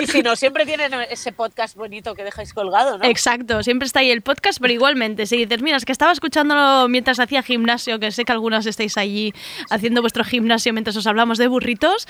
[0.00, 3.04] Y si no, siempre tienen ese podcast bonito que dejáis colgado, ¿no?
[3.04, 6.88] Exacto, siempre está ahí el podcast, pero igualmente, si dices, mira, es que estaba escuchándolo
[6.88, 9.32] mientras hacía gimnasio, que sé que algunos estáis allí
[9.70, 12.08] haciendo vuestro gimnasio mientras os hablamos de burritos,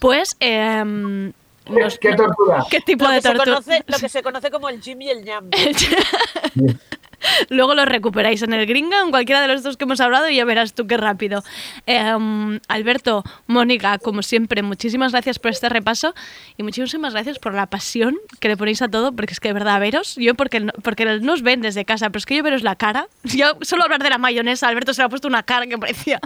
[0.00, 0.36] pues...
[0.40, 1.32] em,
[1.68, 2.64] nos- ¿Qué tortura?
[2.70, 3.56] ¿Qué tipo lo, de que se tortura?
[3.56, 5.50] conoce, lo que se conoce como el Jim y el Ñam.
[7.48, 10.36] Luego lo recuperáis en el Gringa, en cualquiera de los dos que hemos hablado, y
[10.36, 11.42] ya verás tú qué rápido.
[11.86, 16.14] Em, Alberto, Mónica, como siempre, muchísimas gracias por este repaso
[16.56, 19.54] y muchísimas gracias por la pasión que le ponéis a todo, porque es que de
[19.54, 22.42] verdad, veros, yo porque no, porque no os ven desde casa, pero es que yo
[22.42, 23.08] veros la cara.
[23.24, 26.20] Yo solo hablar de la mayonesa, Alberto se le ha puesto una cara que parecía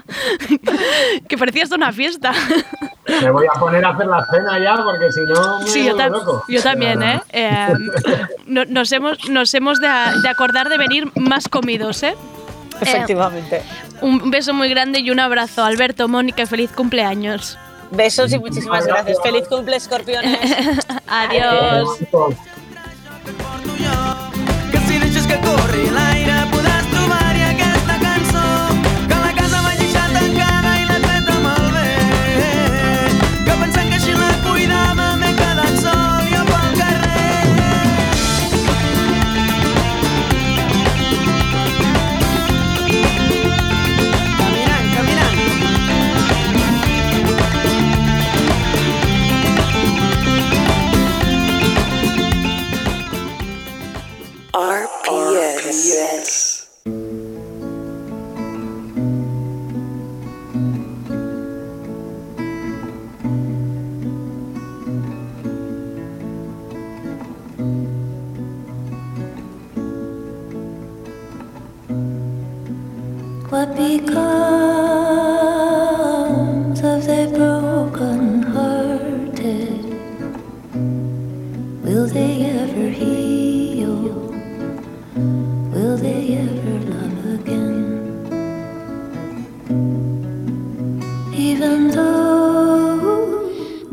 [1.28, 2.32] que parecía hasta una fiesta.
[3.22, 5.96] Me voy a poner a hacer la cena ya porque si no me Sí, yo,
[5.96, 6.44] tam- loco.
[6.48, 7.20] yo también, ¿eh?
[7.30, 7.68] Eh,
[8.46, 9.88] no- nos hemos, nos hemos de,
[10.22, 12.14] de acordar de venir más comidos, ¿eh?
[12.80, 13.62] Efectivamente.
[14.00, 17.58] Un beso muy grande y un abrazo, Alberto, Mónica, feliz cumpleaños.
[17.90, 19.18] Besos y muchísimas gracias.
[19.22, 20.38] Feliz cumple, escorpiones.
[21.08, 21.88] Adiós.
[55.78, 56.66] RPS.
[73.50, 74.77] What becomes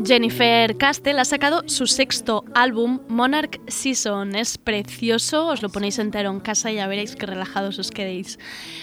[0.06, 4.36] Jennifer Castell ha sacado su sexto álbum, Monarch Season.
[4.36, 8.38] Es precioso, os lo ponéis entero en casa y ya veréis que relajados os quedéis.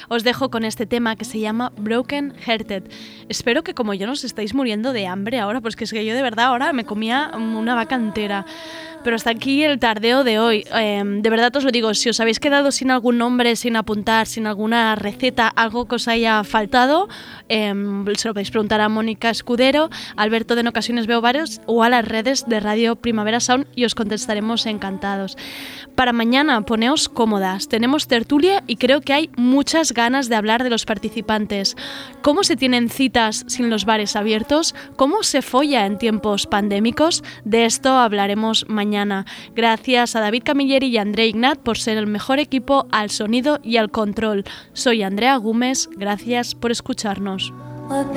[0.09, 2.83] Os dejo con este tema que se llama Broken Hearted.
[3.29, 6.05] Espero que como yo no os estáis muriendo de hambre ahora, pues que es que
[6.05, 8.45] yo de verdad ahora me comía una vaca entera.
[9.03, 10.65] Pero hasta aquí el tardeo de hoy.
[10.73, 14.27] Eh, de verdad os lo digo, si os habéis quedado sin algún nombre, sin apuntar,
[14.27, 17.09] sin alguna receta, algo que os haya faltado,
[17.49, 17.73] eh,
[18.15, 19.89] se lo podéis preguntar a Mónica Escudero.
[20.15, 23.95] Alberto de en ocasiones varios o a las redes de Radio Primavera Sound y os
[23.95, 25.37] contestaremos encantados.
[25.95, 27.67] Para mañana, poneos cómodas.
[27.67, 31.75] Tenemos tertulia y creo que hay muchas ganas de hablar de los participantes.
[32.21, 34.73] ¿Cómo se tienen citas sin los bares abiertos?
[34.95, 37.23] ¿Cómo se folla en tiempos pandémicos?
[37.45, 39.25] De esto hablaremos mañana.
[39.55, 43.77] Gracias a David Camilleri y André Ignat por ser el mejor equipo al sonido y
[43.77, 44.45] al control.
[44.73, 45.89] Soy Andrea Gómez.
[45.95, 47.53] Gracias por escucharnos.
[47.89, 48.15] What